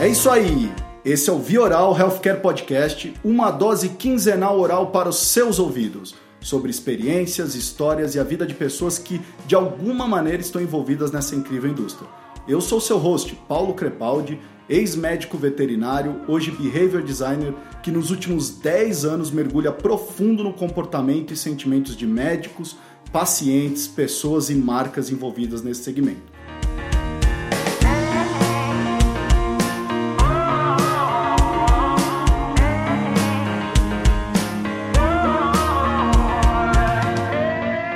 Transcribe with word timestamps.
É 0.00 0.08
isso 0.08 0.30
aí! 0.30 0.72
Esse 1.04 1.28
é 1.28 1.32
o 1.32 1.38
Vioral 1.38 1.94
Healthcare 1.94 2.40
Podcast, 2.40 3.12
uma 3.22 3.50
dose 3.50 3.90
quinzenal 3.90 4.58
oral 4.58 4.86
para 4.86 5.10
os 5.10 5.18
seus 5.26 5.58
ouvidos, 5.58 6.14
sobre 6.40 6.70
experiências, 6.70 7.54
histórias 7.54 8.14
e 8.14 8.18
a 8.18 8.24
vida 8.24 8.46
de 8.46 8.54
pessoas 8.54 8.98
que, 8.98 9.20
de 9.46 9.54
alguma 9.54 10.08
maneira, 10.08 10.40
estão 10.40 10.62
envolvidas 10.62 11.12
nessa 11.12 11.36
incrível 11.36 11.70
indústria. 11.70 12.08
Eu 12.48 12.62
sou 12.62 12.80
seu 12.80 12.96
host, 12.96 13.38
Paulo 13.46 13.74
Crepaldi, 13.74 14.40
ex-médico 14.70 15.36
veterinário, 15.36 16.22
hoje 16.26 16.50
behavior 16.50 17.02
designer, 17.02 17.52
que 17.82 17.90
nos 17.90 18.10
últimos 18.10 18.48
10 18.48 19.04
anos 19.04 19.30
mergulha 19.30 19.70
profundo 19.70 20.42
no 20.42 20.54
comportamento 20.54 21.34
e 21.34 21.36
sentimentos 21.36 21.94
de 21.94 22.06
médicos, 22.06 22.74
pacientes, 23.12 23.86
pessoas 23.86 24.48
e 24.48 24.54
marcas 24.54 25.10
envolvidas 25.10 25.60
nesse 25.60 25.84
segmento. 25.84 26.29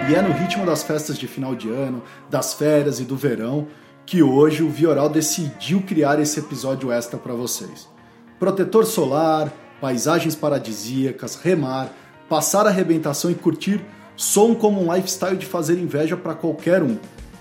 E 0.07 0.15
é 0.15 0.21
no 0.21 0.35
ritmo 0.35 0.67
das 0.67 0.83
festas 0.83 1.17
de 1.19 1.27
final 1.27 1.55
de 1.55 1.71
ano, 1.71 2.03
das 2.29 2.53
férias 2.53 3.01
e 3.01 3.05
do 3.05 3.17
verão 3.17 3.69
que 4.05 4.23
hoje 4.23 4.63
o 4.63 4.69
Vioral 4.69 5.09
decidiu 5.09 5.81
criar 5.81 6.21
esse 6.21 6.39
episódio 6.39 6.93
extra 6.93 7.19
para 7.19 7.33
vocês. 7.33 7.89
Protetor 8.39 8.85
solar, 8.85 9.51
paisagens 9.81 10.35
paradisíacas, 10.35 11.37
remar, 11.37 11.91
passar 12.29 12.67
arrebentação 12.67 13.31
e 13.31 13.35
curtir 13.35 13.81
som 14.15 14.55
como 14.55 14.83
um 14.83 14.95
lifestyle 14.95 15.39
de 15.39 15.47
fazer 15.47 15.79
inveja 15.79 16.19
para 16.19 16.35
qualquer 16.35 16.83
um. 16.83 16.99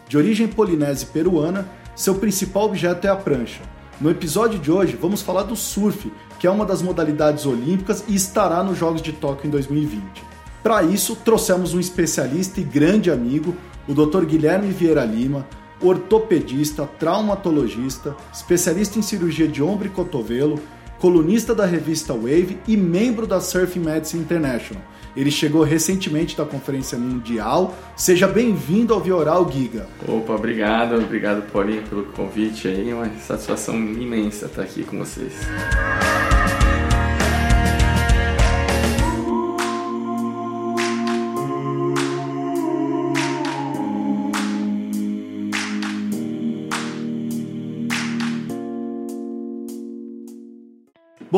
De 0.07 0.17
origem 0.17 0.47
polinésia 0.47 1.05
e 1.05 1.11
peruana, 1.11 1.67
seu 1.97 2.15
principal 2.15 2.63
objeto 2.63 3.05
é 3.05 3.09
a 3.09 3.15
prancha. 3.15 3.61
No 3.99 4.09
episódio 4.09 4.57
de 4.57 4.71
hoje, 4.71 4.97
vamos 4.99 5.21
falar 5.21 5.43
do 5.43 5.55
surf, 5.55 6.09
que 6.39 6.47
é 6.47 6.49
uma 6.49 6.65
das 6.65 6.81
modalidades 6.81 7.45
olímpicas 7.45 8.05
e 8.07 8.15
estará 8.15 8.63
nos 8.63 8.77
Jogos 8.77 9.01
de 9.01 9.11
Tóquio 9.11 9.47
em 9.47 9.51
2020. 9.51 10.32
Para 10.63 10.81
isso, 10.81 11.17
trouxemos 11.17 11.73
um 11.73 11.79
especialista 11.79 12.61
e 12.61 12.63
grande 12.63 13.11
amigo, 13.11 13.53
o 13.85 13.93
Dr. 13.93 14.23
Guilherme 14.23 14.71
Vieira 14.71 15.03
Lima, 15.03 15.45
ortopedista, 15.81 16.89
traumatologista, 16.97 18.15
especialista 18.33 18.97
em 18.97 19.01
cirurgia 19.01 19.45
de 19.45 19.61
ombro 19.61 19.87
e 19.87 19.89
cotovelo, 19.89 20.57
colunista 20.99 21.53
da 21.53 21.65
revista 21.65 22.13
Wave 22.13 22.57
e 22.65 22.77
membro 22.77 23.27
da 23.27 23.41
Surfing 23.41 23.81
Medicine 23.81 24.23
International. 24.23 24.81
Ele 25.17 25.29
chegou 25.29 25.63
recentemente 25.63 26.35
da 26.37 26.45
Conferência 26.45 26.97
Mundial. 26.97 27.75
Seja 27.97 28.25
bem-vindo 28.25 28.93
ao 28.93 29.01
Vioral 29.01 29.51
Giga. 29.51 29.85
Opa, 30.07 30.33
obrigado, 30.33 30.95
obrigado 30.95 31.43
Paulinho 31.51 31.83
pelo 31.83 32.05
convite 32.05 32.69
aí, 32.69 32.89
é 32.89 32.95
uma 32.95 33.09
satisfação 33.19 33.75
imensa 33.75 34.45
estar 34.45 34.61
aqui 34.61 34.83
com 34.83 34.97
vocês. 34.97 35.33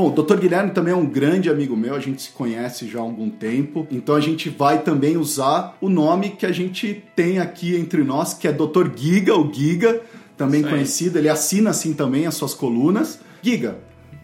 Bom, 0.06 0.11
o 0.11 0.23
Dr. 0.23 0.38
Guilherme 0.38 0.70
também 0.70 0.94
é 0.94 0.95
um 0.95 1.06
grande 1.06 1.50
amigo 1.50 1.75
meu, 1.75 1.95
a 1.95 2.00
gente 2.00 2.22
se 2.22 2.30
conhece 2.30 2.88
já 2.88 3.00
há 3.00 3.02
algum 3.02 3.28
tempo, 3.28 3.88
então 3.89 4.14
a 4.14 4.20
gente 4.20 4.50
vai 4.50 4.84
também 4.84 5.17
usar 5.17 5.75
o 5.81 5.89
nome 5.89 6.31
que 6.31 6.46
a 6.46 6.52
gente 6.52 7.03
tem 7.16 7.40
aqui 7.40 7.75
entre 7.75 8.03
nós, 8.03 8.34
que 8.34 8.47
é 8.47 8.52
Dr. 8.52 8.91
Giga, 8.96 9.35
o 9.35 9.52
Giga, 9.52 10.02
também 10.38 10.62
conhecido, 10.62 11.18
ele 11.18 11.30
assina 11.30 11.72
assim 11.72 11.94
também 11.94 12.28
as 12.28 12.35
suas 12.35 12.53
colunas. 12.53 13.19
Giga, 13.41 13.78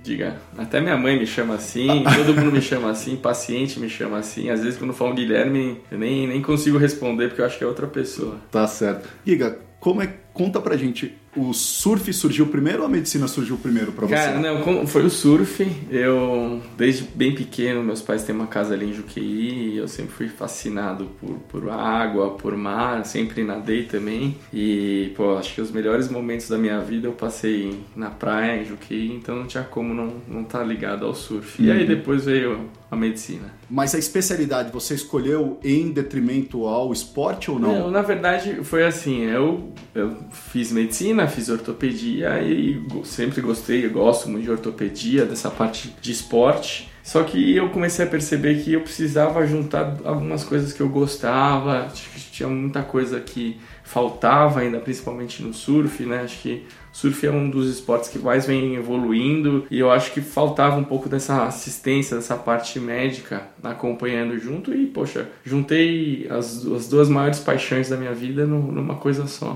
Diga, 0.04 0.38
até 0.58 0.82
minha 0.82 0.98
mãe 0.98 1.18
me 1.18 1.28
chama 1.28 1.56
assim, 1.56 1.88
todo 2.18 2.34
mundo 2.34 2.52
me 2.52 2.62
chama 2.62 2.90
assim, 2.90 3.16
paciente 3.16 3.80
me 3.80 3.88
chama 3.88 4.18
assim. 4.18 4.50
Às 4.50 4.64
vezes 4.64 4.78
quando 4.78 4.94
falam 4.94 5.14
Guilherme, 5.14 5.80
eu 5.92 5.98
nem, 5.98 6.28
nem 6.28 6.42
consigo 6.42 6.78
responder 6.78 7.28
porque 7.28 7.42
eu 7.42 7.46
acho 7.46 7.58
que 7.58 7.64
é 7.64 7.68
outra 7.68 7.86
pessoa. 7.86 8.38
Tá 8.52 8.66
certo. 8.66 9.08
Giga, 9.24 9.60
como 9.80 10.02
é 10.02 10.12
conta 10.34 10.60
pra 10.60 10.76
gente 10.76 11.16
o 11.36 11.54
surf 11.54 12.12
surgiu 12.12 12.48
primeiro 12.48 12.80
ou 12.80 12.86
a 12.86 12.90
medicina 12.90 13.28
surgiu 13.28 13.58
primeiro 13.58 13.92
para 13.92 14.06
você? 14.06 14.16
Cara, 14.16 14.40
não, 14.40 14.86
foi 14.86 15.06
o 15.06 15.10
surf. 15.10 15.66
Eu, 15.90 16.62
desde 16.78 17.04
bem 17.04 17.34
pequeno, 17.34 17.82
meus 17.82 18.02
pais 18.02 18.24
têm 18.24 18.36
uma 18.36 18.48
casa 18.48 18.74
ali 18.74 18.90
em 18.90 18.94
Juqueí 18.94 19.74
e 19.74 19.78
eu 19.78 19.88
sempre 19.88 20.12
fui 20.12 20.28
fascinado 20.28 21.10
por, 21.20 21.36
por 21.48 21.70
água, 21.70 22.32
por 22.32 22.56
mar, 22.58 23.06
sempre 23.06 23.44
nadei 23.44 23.84
também. 23.84 24.36
E, 24.54 25.14
pô, 25.16 25.38
acho 25.38 25.56
que 25.56 25.62
os 25.62 25.72
melhores 25.72 26.10
momentos 26.10 26.50
da 26.50 26.58
minha 26.58 26.80
vida 26.80 27.08
eu 27.08 27.14
passei 27.14 27.80
na 27.96 28.10
praia 28.10 28.62
em 28.62 28.66
Juqueí, 28.66 29.14
então 29.14 29.36
não 29.36 29.48
tinha 29.48 29.64
como 29.64 29.94
não 29.94 30.08
estar 30.08 30.28
não 30.28 30.44
tá 30.44 30.64
ligado 30.64 31.06
ao 31.06 31.16
surf. 31.16 31.62
E 31.62 31.72
aí 31.72 31.82
uhum. 31.82 31.88
depois 31.88 32.26
veio 32.26 32.70
a 32.92 32.96
medicina. 32.98 33.54
Mas 33.70 33.96
a 33.96 33.98
especialidade 33.98 34.70
você 34.70 34.94
escolheu 34.94 35.58
em 35.64 35.92
detrimento 35.92 36.68
ao 36.68 36.92
esporte 36.92 37.50
ou 37.50 37.58
não? 37.58 37.80
Não, 37.80 37.92
na 37.92 38.02
verdade 38.02 38.66
foi 38.66 38.86
assim, 38.86 39.22
eu, 39.22 39.72
eu 39.96 40.18
fiz 40.30 40.74
medicina 40.74 41.26
fiz 41.26 41.48
ortopedia 41.48 42.42
e 42.42 42.86
sempre 43.06 43.40
gostei, 43.40 43.88
gosto 43.88 44.28
muito 44.30 44.44
de 44.44 44.52
ortopedia, 44.52 45.26
dessa 45.26 45.50
parte 45.50 45.96
de 46.02 46.12
esporte. 46.12 46.92
Só 47.02 47.24
que 47.24 47.56
eu 47.56 47.70
comecei 47.70 48.06
a 48.06 48.08
perceber 48.08 48.62
que 48.62 48.74
eu 48.74 48.82
precisava 48.82 49.48
juntar 49.48 49.98
algumas 50.04 50.44
coisas 50.44 50.72
que 50.74 50.82
eu 50.82 50.90
gostava, 50.90 51.88
tinha 52.32 52.48
muita 52.48 52.84
coisa 52.84 53.20
que 53.20 53.60
faltava 53.84 54.60
ainda, 54.60 54.80
principalmente 54.80 55.42
no 55.42 55.54
surf, 55.54 56.06
né? 56.06 56.22
Acho 56.22 56.40
que 56.42 56.66
surf 56.92 57.26
é 57.26 57.32
um 57.32 57.50
dos 57.50 57.70
esportes 57.70 58.10
que 58.10 58.20
mais 58.20 58.46
vem 58.46 58.76
evoluindo 58.76 59.66
e 59.72 59.80
eu 59.80 59.90
acho 59.90 60.12
que 60.12 60.22
faltava 60.22 60.78
um 60.78 60.84
pouco 60.84 61.08
dessa 61.08 61.46
assistência, 61.46 62.18
dessa 62.18 62.36
parte 62.36 62.80
médica 62.80 63.48
acompanhando 63.64 64.38
junto 64.38 64.74
e, 64.74 64.86
poxa, 64.88 65.30
juntei 65.44 66.28
as, 66.30 66.66
as 66.66 66.88
duas 66.88 67.10
maiores 67.10 67.40
paixões 67.40 67.90
da 67.90 67.98
minha 67.98 68.14
vida 68.14 68.46
numa 68.46 68.96
coisa 68.96 69.28
só. 69.28 69.54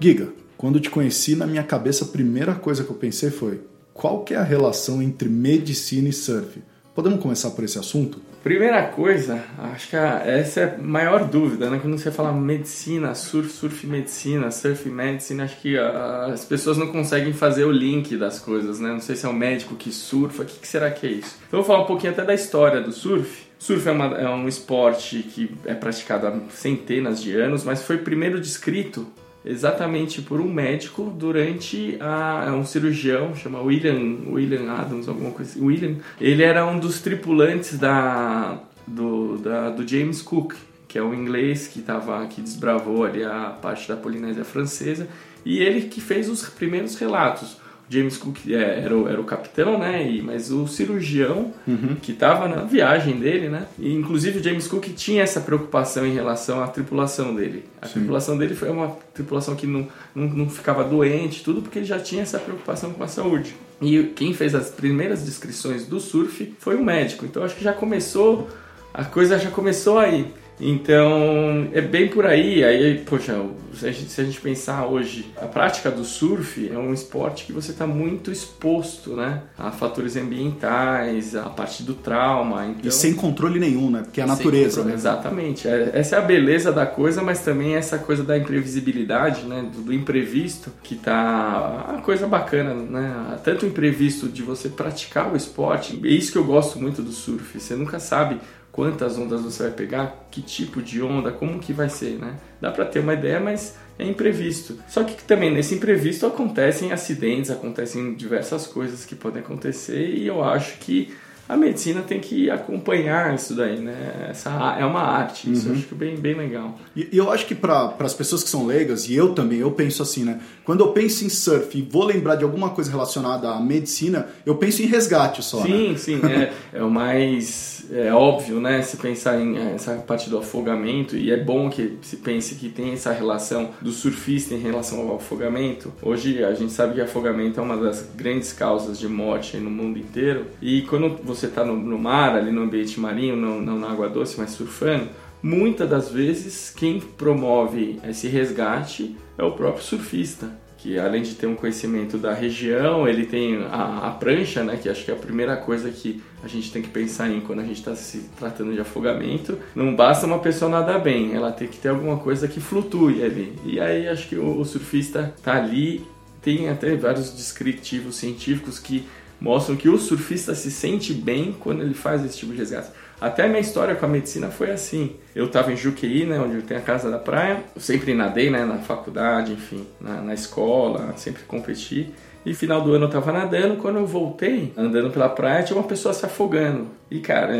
Giga, 0.00 0.28
quando 0.58 0.80
te 0.80 0.90
conheci, 0.90 1.36
na 1.36 1.46
minha 1.46 1.62
cabeça 1.62 2.04
a 2.04 2.08
primeira 2.08 2.54
coisa 2.54 2.84
que 2.84 2.90
eu 2.90 2.96
pensei 2.96 3.30
foi: 3.30 3.60
qual 3.94 4.24
que 4.24 4.34
é 4.34 4.36
a 4.36 4.42
relação 4.42 5.00
entre 5.00 5.28
medicina 5.28 6.08
e 6.08 6.12
surf? 6.12 6.60
Podemos 6.94 7.20
começar 7.20 7.50
por 7.50 7.64
esse 7.64 7.78
assunto? 7.78 8.20
Primeira 8.42 8.82
coisa, 8.88 9.40
acho 9.56 9.88
que 9.88 9.94
essa 9.94 10.60
é 10.60 10.64
a 10.64 10.82
maior 10.82 11.28
dúvida, 11.28 11.70
né? 11.70 11.78
Quando 11.80 11.96
você 11.96 12.10
fala 12.10 12.32
medicina, 12.32 13.14
surf, 13.14 13.48
surf 13.48 13.86
medicina, 13.86 14.50
surf 14.50 14.88
medicina, 14.88 15.44
acho 15.44 15.60
que 15.60 15.78
as 15.78 16.44
pessoas 16.44 16.76
não 16.76 16.88
conseguem 16.88 17.32
fazer 17.32 17.64
o 17.64 17.70
link 17.70 18.16
das 18.16 18.40
coisas, 18.40 18.80
né? 18.80 18.88
Não 18.88 19.00
sei 19.00 19.14
se 19.14 19.24
é 19.24 19.28
o 19.28 19.32
médico 19.32 19.76
que 19.76 19.92
surfa, 19.92 20.42
o 20.42 20.46
que, 20.46 20.58
que 20.58 20.66
será 20.66 20.90
que 20.90 21.06
é 21.06 21.10
isso? 21.10 21.38
Então 21.46 21.60
eu 21.60 21.64
vou 21.64 21.72
falar 21.72 21.84
um 21.84 21.86
pouquinho 21.86 22.12
até 22.12 22.24
da 22.24 22.34
história 22.34 22.80
do 22.80 22.90
surf. 22.90 23.46
Surf 23.60 23.88
é, 23.88 23.92
uma, 23.92 24.06
é 24.18 24.28
um 24.28 24.48
esporte 24.48 25.22
que 25.22 25.54
é 25.64 25.74
praticado 25.74 26.26
há 26.26 26.34
centenas 26.50 27.22
de 27.22 27.36
anos, 27.36 27.62
mas 27.62 27.84
foi 27.84 27.98
primeiro 27.98 28.40
descrito 28.40 29.06
exatamente 29.44 30.22
por 30.22 30.40
um 30.40 30.52
médico 30.52 31.12
durante 31.16 31.96
a, 32.00 32.44
é 32.48 32.50
um 32.52 32.64
cirurgião 32.64 33.34
chama 33.34 33.60
William 33.60 34.18
William 34.30 34.70
Adams 34.72 35.08
alguma 35.08 35.30
coisa 35.30 35.50
assim. 35.50 35.64
William 35.64 35.96
ele 36.20 36.42
era 36.42 36.64
um 36.66 36.78
dos 36.78 37.00
tripulantes 37.00 37.78
da 37.78 38.58
do, 38.86 39.38
da, 39.38 39.70
do 39.70 39.86
James 39.86 40.22
Cook 40.22 40.54
que 40.86 40.98
é 40.98 41.02
um 41.02 41.14
inglês 41.14 41.66
que 41.66 41.80
tava 41.80 42.26
que 42.26 42.40
desbravou 42.40 43.04
ali 43.04 43.24
a 43.24 43.56
parte 43.60 43.88
da 43.88 43.96
Polinésia 43.96 44.44
francesa 44.44 45.08
e 45.44 45.58
ele 45.58 45.88
que 45.88 46.00
fez 46.00 46.28
os 46.28 46.48
primeiros 46.48 46.96
relatos 46.96 47.61
James 47.92 48.16
Cook 48.16 48.38
é, 48.48 48.80
era, 48.80 48.96
o, 48.96 49.06
era 49.06 49.20
o 49.20 49.24
capitão, 49.24 49.78
né? 49.78 50.10
E, 50.10 50.22
mas 50.22 50.50
o 50.50 50.66
cirurgião 50.66 51.52
uhum. 51.68 51.96
que 52.00 52.12
estava 52.12 52.48
na 52.48 52.64
viagem 52.64 53.18
dele, 53.18 53.50
né? 53.50 53.66
E 53.78 53.92
inclusive 53.92 54.38
o 54.38 54.42
James 54.42 54.66
Cook 54.66 54.86
tinha 54.94 55.22
essa 55.22 55.40
preocupação 55.40 56.06
em 56.06 56.14
relação 56.14 56.62
à 56.62 56.68
tripulação 56.68 57.34
dele. 57.34 57.64
A 57.82 57.86
Sim. 57.86 57.94
tripulação 57.94 58.38
dele 58.38 58.54
foi 58.54 58.70
uma 58.70 58.96
tripulação 59.12 59.54
que 59.54 59.66
não, 59.66 59.86
não, 60.14 60.26
não 60.28 60.48
ficava 60.48 60.82
doente, 60.82 61.44
tudo 61.44 61.60
porque 61.60 61.80
ele 61.80 61.86
já 61.86 62.00
tinha 62.00 62.22
essa 62.22 62.38
preocupação 62.38 62.92
com 62.92 63.04
a 63.04 63.08
saúde. 63.08 63.54
E 63.80 64.04
quem 64.16 64.32
fez 64.32 64.54
as 64.54 64.70
primeiras 64.70 65.24
descrições 65.24 65.86
do 65.86 66.00
surf 66.00 66.54
foi 66.58 66.76
um 66.76 66.84
médico. 66.84 67.26
Então 67.26 67.42
acho 67.42 67.56
que 67.56 67.64
já 67.64 67.74
começou, 67.74 68.48
a 68.94 69.04
coisa 69.04 69.38
já 69.38 69.50
começou 69.50 69.98
aí. 69.98 70.32
Então, 70.60 71.68
é 71.72 71.80
bem 71.80 72.08
por 72.08 72.26
aí. 72.26 72.62
Aí, 72.62 72.98
poxa, 72.98 73.44
se 73.74 73.86
a, 73.86 73.92
gente, 73.92 74.10
se 74.10 74.20
a 74.20 74.24
gente 74.24 74.40
pensar 74.40 74.86
hoje, 74.86 75.32
a 75.40 75.46
prática 75.46 75.90
do 75.90 76.04
surf 76.04 76.70
é 76.70 76.78
um 76.78 76.92
esporte 76.92 77.44
que 77.44 77.52
você 77.52 77.72
está 77.72 77.86
muito 77.86 78.30
exposto, 78.30 79.16
né? 79.16 79.42
A 79.58 79.70
fatores 79.70 80.16
ambientais, 80.16 81.34
a 81.34 81.48
parte 81.48 81.82
do 81.82 81.94
trauma. 81.94 82.66
Então... 82.66 82.88
E 82.88 82.92
sem 82.92 83.14
controle 83.14 83.58
nenhum, 83.58 83.90
né? 83.90 84.02
Porque 84.02 84.20
é 84.20 84.24
a 84.24 84.26
natureza, 84.26 84.84
né? 84.84 84.94
Exatamente. 84.94 85.66
É, 85.66 85.90
essa 85.94 86.16
é 86.16 86.18
a 86.18 86.22
beleza 86.22 86.70
da 86.70 86.86
coisa, 86.86 87.22
mas 87.22 87.40
também 87.40 87.74
essa 87.74 87.98
coisa 87.98 88.22
da 88.22 88.36
imprevisibilidade, 88.36 89.44
né? 89.44 89.68
Do, 89.72 89.82
do 89.82 89.92
imprevisto, 89.92 90.70
que 90.82 90.94
tá 90.94 91.86
a 91.96 92.00
coisa 92.02 92.26
bacana, 92.26 92.74
né? 92.74 93.38
Tanto 93.42 93.64
o 93.64 93.68
imprevisto 93.68 94.28
de 94.28 94.42
você 94.42 94.68
praticar 94.68 95.32
o 95.32 95.36
esporte, 95.36 96.00
é 96.04 96.08
isso 96.08 96.30
que 96.30 96.38
eu 96.38 96.44
gosto 96.44 96.78
muito 96.78 97.02
do 97.02 97.10
surf. 97.10 97.58
Você 97.58 97.74
nunca 97.74 97.98
sabe 97.98 98.38
quantas 98.72 99.18
ondas 99.18 99.42
você 99.42 99.64
vai 99.64 99.72
pegar, 99.72 100.26
que 100.30 100.40
tipo 100.40 100.80
de 100.80 101.02
onda, 101.02 101.30
como 101.30 101.60
que 101.60 101.74
vai 101.74 101.90
ser, 101.90 102.18
né? 102.18 102.36
Dá 102.60 102.70
para 102.70 102.86
ter 102.86 103.00
uma 103.00 103.12
ideia, 103.12 103.38
mas 103.38 103.76
é 103.98 104.06
imprevisto. 104.06 104.78
Só 104.88 105.04
que 105.04 105.22
também 105.22 105.52
nesse 105.52 105.74
imprevisto 105.74 106.26
acontecem 106.26 106.90
acidentes, 106.90 107.50
acontecem 107.50 108.14
diversas 108.14 108.66
coisas 108.66 109.04
que 109.04 109.14
podem 109.14 109.42
acontecer 109.42 110.14
e 110.14 110.26
eu 110.26 110.42
acho 110.42 110.78
que 110.78 111.14
a 111.48 111.56
medicina 111.56 112.02
tem 112.02 112.20
que 112.20 112.50
acompanhar 112.50 113.34
isso 113.34 113.54
daí, 113.54 113.78
né? 113.78 114.28
Essa 114.30 114.50
é 114.78 114.84
uma 114.84 115.02
arte, 115.02 115.50
isso 115.50 115.68
uhum. 115.68 115.74
eu 115.74 115.78
acho 115.78 115.88
é 115.92 115.96
bem, 115.96 116.16
bem 116.16 116.34
legal. 116.34 116.78
E, 116.96 117.08
eu 117.12 117.30
acho 117.30 117.46
que 117.46 117.54
para 117.54 117.94
as 117.98 118.14
pessoas 118.14 118.42
que 118.42 118.50
são 118.50 118.66
leigas, 118.66 119.08
e 119.08 119.14
eu 119.14 119.34
também, 119.34 119.58
eu 119.58 119.70
penso 119.70 120.02
assim, 120.02 120.24
né? 120.24 120.40
Quando 120.64 120.80
eu 120.80 120.92
penso 120.92 121.24
em 121.24 121.28
surf 121.28 121.76
e 121.76 121.82
vou 121.82 122.04
lembrar 122.04 122.36
de 122.36 122.44
alguma 122.44 122.70
coisa 122.70 122.90
relacionada 122.90 123.50
à 123.50 123.60
medicina, 123.60 124.28
eu 124.46 124.56
penso 124.56 124.82
em 124.82 124.86
resgate 124.86 125.42
só. 125.42 125.62
Sim, 125.62 125.90
né? 125.90 125.98
sim, 125.98 126.20
é, 126.24 126.52
é 126.78 126.82
o 126.82 126.90
mais 126.90 127.72
é 127.90 128.12
óbvio, 128.12 128.60
né? 128.60 128.80
Se 128.82 128.96
pensar 128.96 129.40
em 129.40 129.56
é, 129.56 129.74
essa 129.74 129.94
parte 129.96 130.30
do 130.30 130.38
afogamento, 130.38 131.16
e 131.16 131.30
é 131.30 131.36
bom 131.36 131.68
que 131.68 131.98
se 132.02 132.16
pense 132.16 132.54
que 132.54 132.68
tem 132.68 132.92
essa 132.92 133.12
relação 133.12 133.70
do 133.80 133.90
surfista 133.90 134.54
em 134.54 134.58
relação 134.58 135.00
ao 135.00 135.16
afogamento. 135.16 135.92
Hoje 136.02 136.42
a 136.42 136.54
gente 136.54 136.72
sabe 136.72 136.94
que 136.94 137.00
afogamento 137.00 137.60
é 137.60 137.62
uma 137.62 137.76
das 137.76 138.08
grandes 138.14 138.52
causas 138.52 138.98
de 138.98 139.08
morte 139.08 139.56
no 139.58 139.70
mundo 139.70 139.98
inteiro, 139.98 140.46
e 140.60 140.82
quando 140.82 141.18
você 141.34 141.46
está 141.46 141.64
no, 141.64 141.76
no, 141.76 141.98
mar, 141.98 142.34
ali 142.34 142.50
no 142.50 142.62
ambiente 142.62 142.98
marinho, 142.98 143.36
não, 143.36 143.60
não 143.60 143.78
na 143.78 143.90
água 143.90 144.08
doce, 144.08 144.38
mas 144.38 144.50
surfando, 144.50 145.08
muitas 145.42 145.88
das 145.88 146.10
vezes 146.10 146.70
quem 146.70 147.00
promove 147.00 147.98
esse 148.08 148.28
resgate 148.28 149.16
é 149.38 149.42
o 149.42 149.52
próprio 149.52 149.82
surfista 149.82 150.62
que 150.82 150.98
além 150.98 151.22
de 151.22 151.36
ter 151.36 151.46
um 151.46 151.54
conhecimento 151.54 152.18
da 152.18 152.34
região, 152.34 153.06
ele 153.06 153.24
tem 153.24 153.64
a, 153.70 154.08
a, 154.08 154.10
prancha, 154.10 154.64
né, 154.64 154.76
que 154.76 154.88
acho 154.88 155.04
que 155.04 155.12
é 155.12 155.14
a 155.14 155.16
primeira 155.16 155.56
coisa 155.56 155.88
que 155.92 156.20
a 156.42 156.48
gente 156.48 156.72
tem 156.72 156.82
que 156.82 156.88
pensar 156.88 157.30
em 157.30 157.40
quando 157.40 157.60
a 157.60 157.64
gente 157.64 157.78
está 157.78 157.94
se 157.94 158.28
tratando 158.36 158.74
de 158.74 158.80
afogamento. 158.80 159.56
Não 159.76 159.94
basta 159.94 160.26
uma 160.26 160.40
pessoa 160.40 160.68
nadar 160.68 160.98
bem, 160.98 161.34
ela 161.34 161.52
tem 161.52 161.68
que 161.68 161.78
ter 161.78 161.90
alguma 161.90 162.16
coisa 162.16 162.48
que 162.48 162.58
flutue 162.58 163.22
ali. 163.22 163.56
E 163.64 163.78
aí 163.78 164.08
acho 164.08 164.28
que 164.28 164.34
o, 164.34 164.58
o 164.58 164.64
surfista 164.64 165.32
está 165.38 165.54
ali, 165.54 166.04
tem 166.42 166.68
até 166.68 166.96
vários 166.96 167.32
descritivos 167.32 168.16
científicos 168.16 168.80
que 168.80 169.06
mostram 169.42 169.74
que 169.74 169.88
o 169.88 169.98
surfista 169.98 170.54
se 170.54 170.70
sente 170.70 171.12
bem 171.12 171.52
quando 171.58 171.82
ele 171.82 171.94
faz 171.94 172.24
esse 172.24 172.38
tipo 172.38 172.52
de 172.52 172.58
resgate. 172.58 172.90
Até 173.20 173.44
a 173.44 173.48
minha 173.48 173.60
história 173.60 173.96
com 173.96 174.06
a 174.06 174.08
medicina 174.08 174.48
foi 174.48 174.70
assim. 174.70 175.16
Eu 175.34 175.46
estava 175.46 175.72
em 175.72 175.76
Juqueí, 175.76 176.24
né, 176.24 176.38
onde 176.38 176.62
tem 176.62 176.76
a 176.76 176.80
casa 176.80 177.10
da 177.10 177.18
praia. 177.18 177.60
Eu 177.74 177.80
sempre 177.80 178.14
nadei, 178.14 178.50
né, 178.50 178.64
na 178.64 178.78
faculdade, 178.78 179.52
enfim, 179.52 179.84
na, 180.00 180.20
na 180.20 180.32
escola, 180.32 181.12
sempre 181.16 181.42
competi. 181.42 182.12
E 182.44 182.52
final 182.54 182.80
do 182.80 182.92
ano 182.92 183.06
eu 183.06 183.10
tava 183.10 183.32
nadando, 183.32 183.76
quando 183.76 183.98
eu 183.98 184.06
voltei, 184.06 184.72
andando 184.76 185.10
pela 185.10 185.28
praia, 185.28 185.62
tinha 185.62 185.78
uma 185.78 185.86
pessoa 185.86 186.12
se 186.12 186.26
afogando. 186.26 186.88
E 187.10 187.20
cara, 187.20 187.54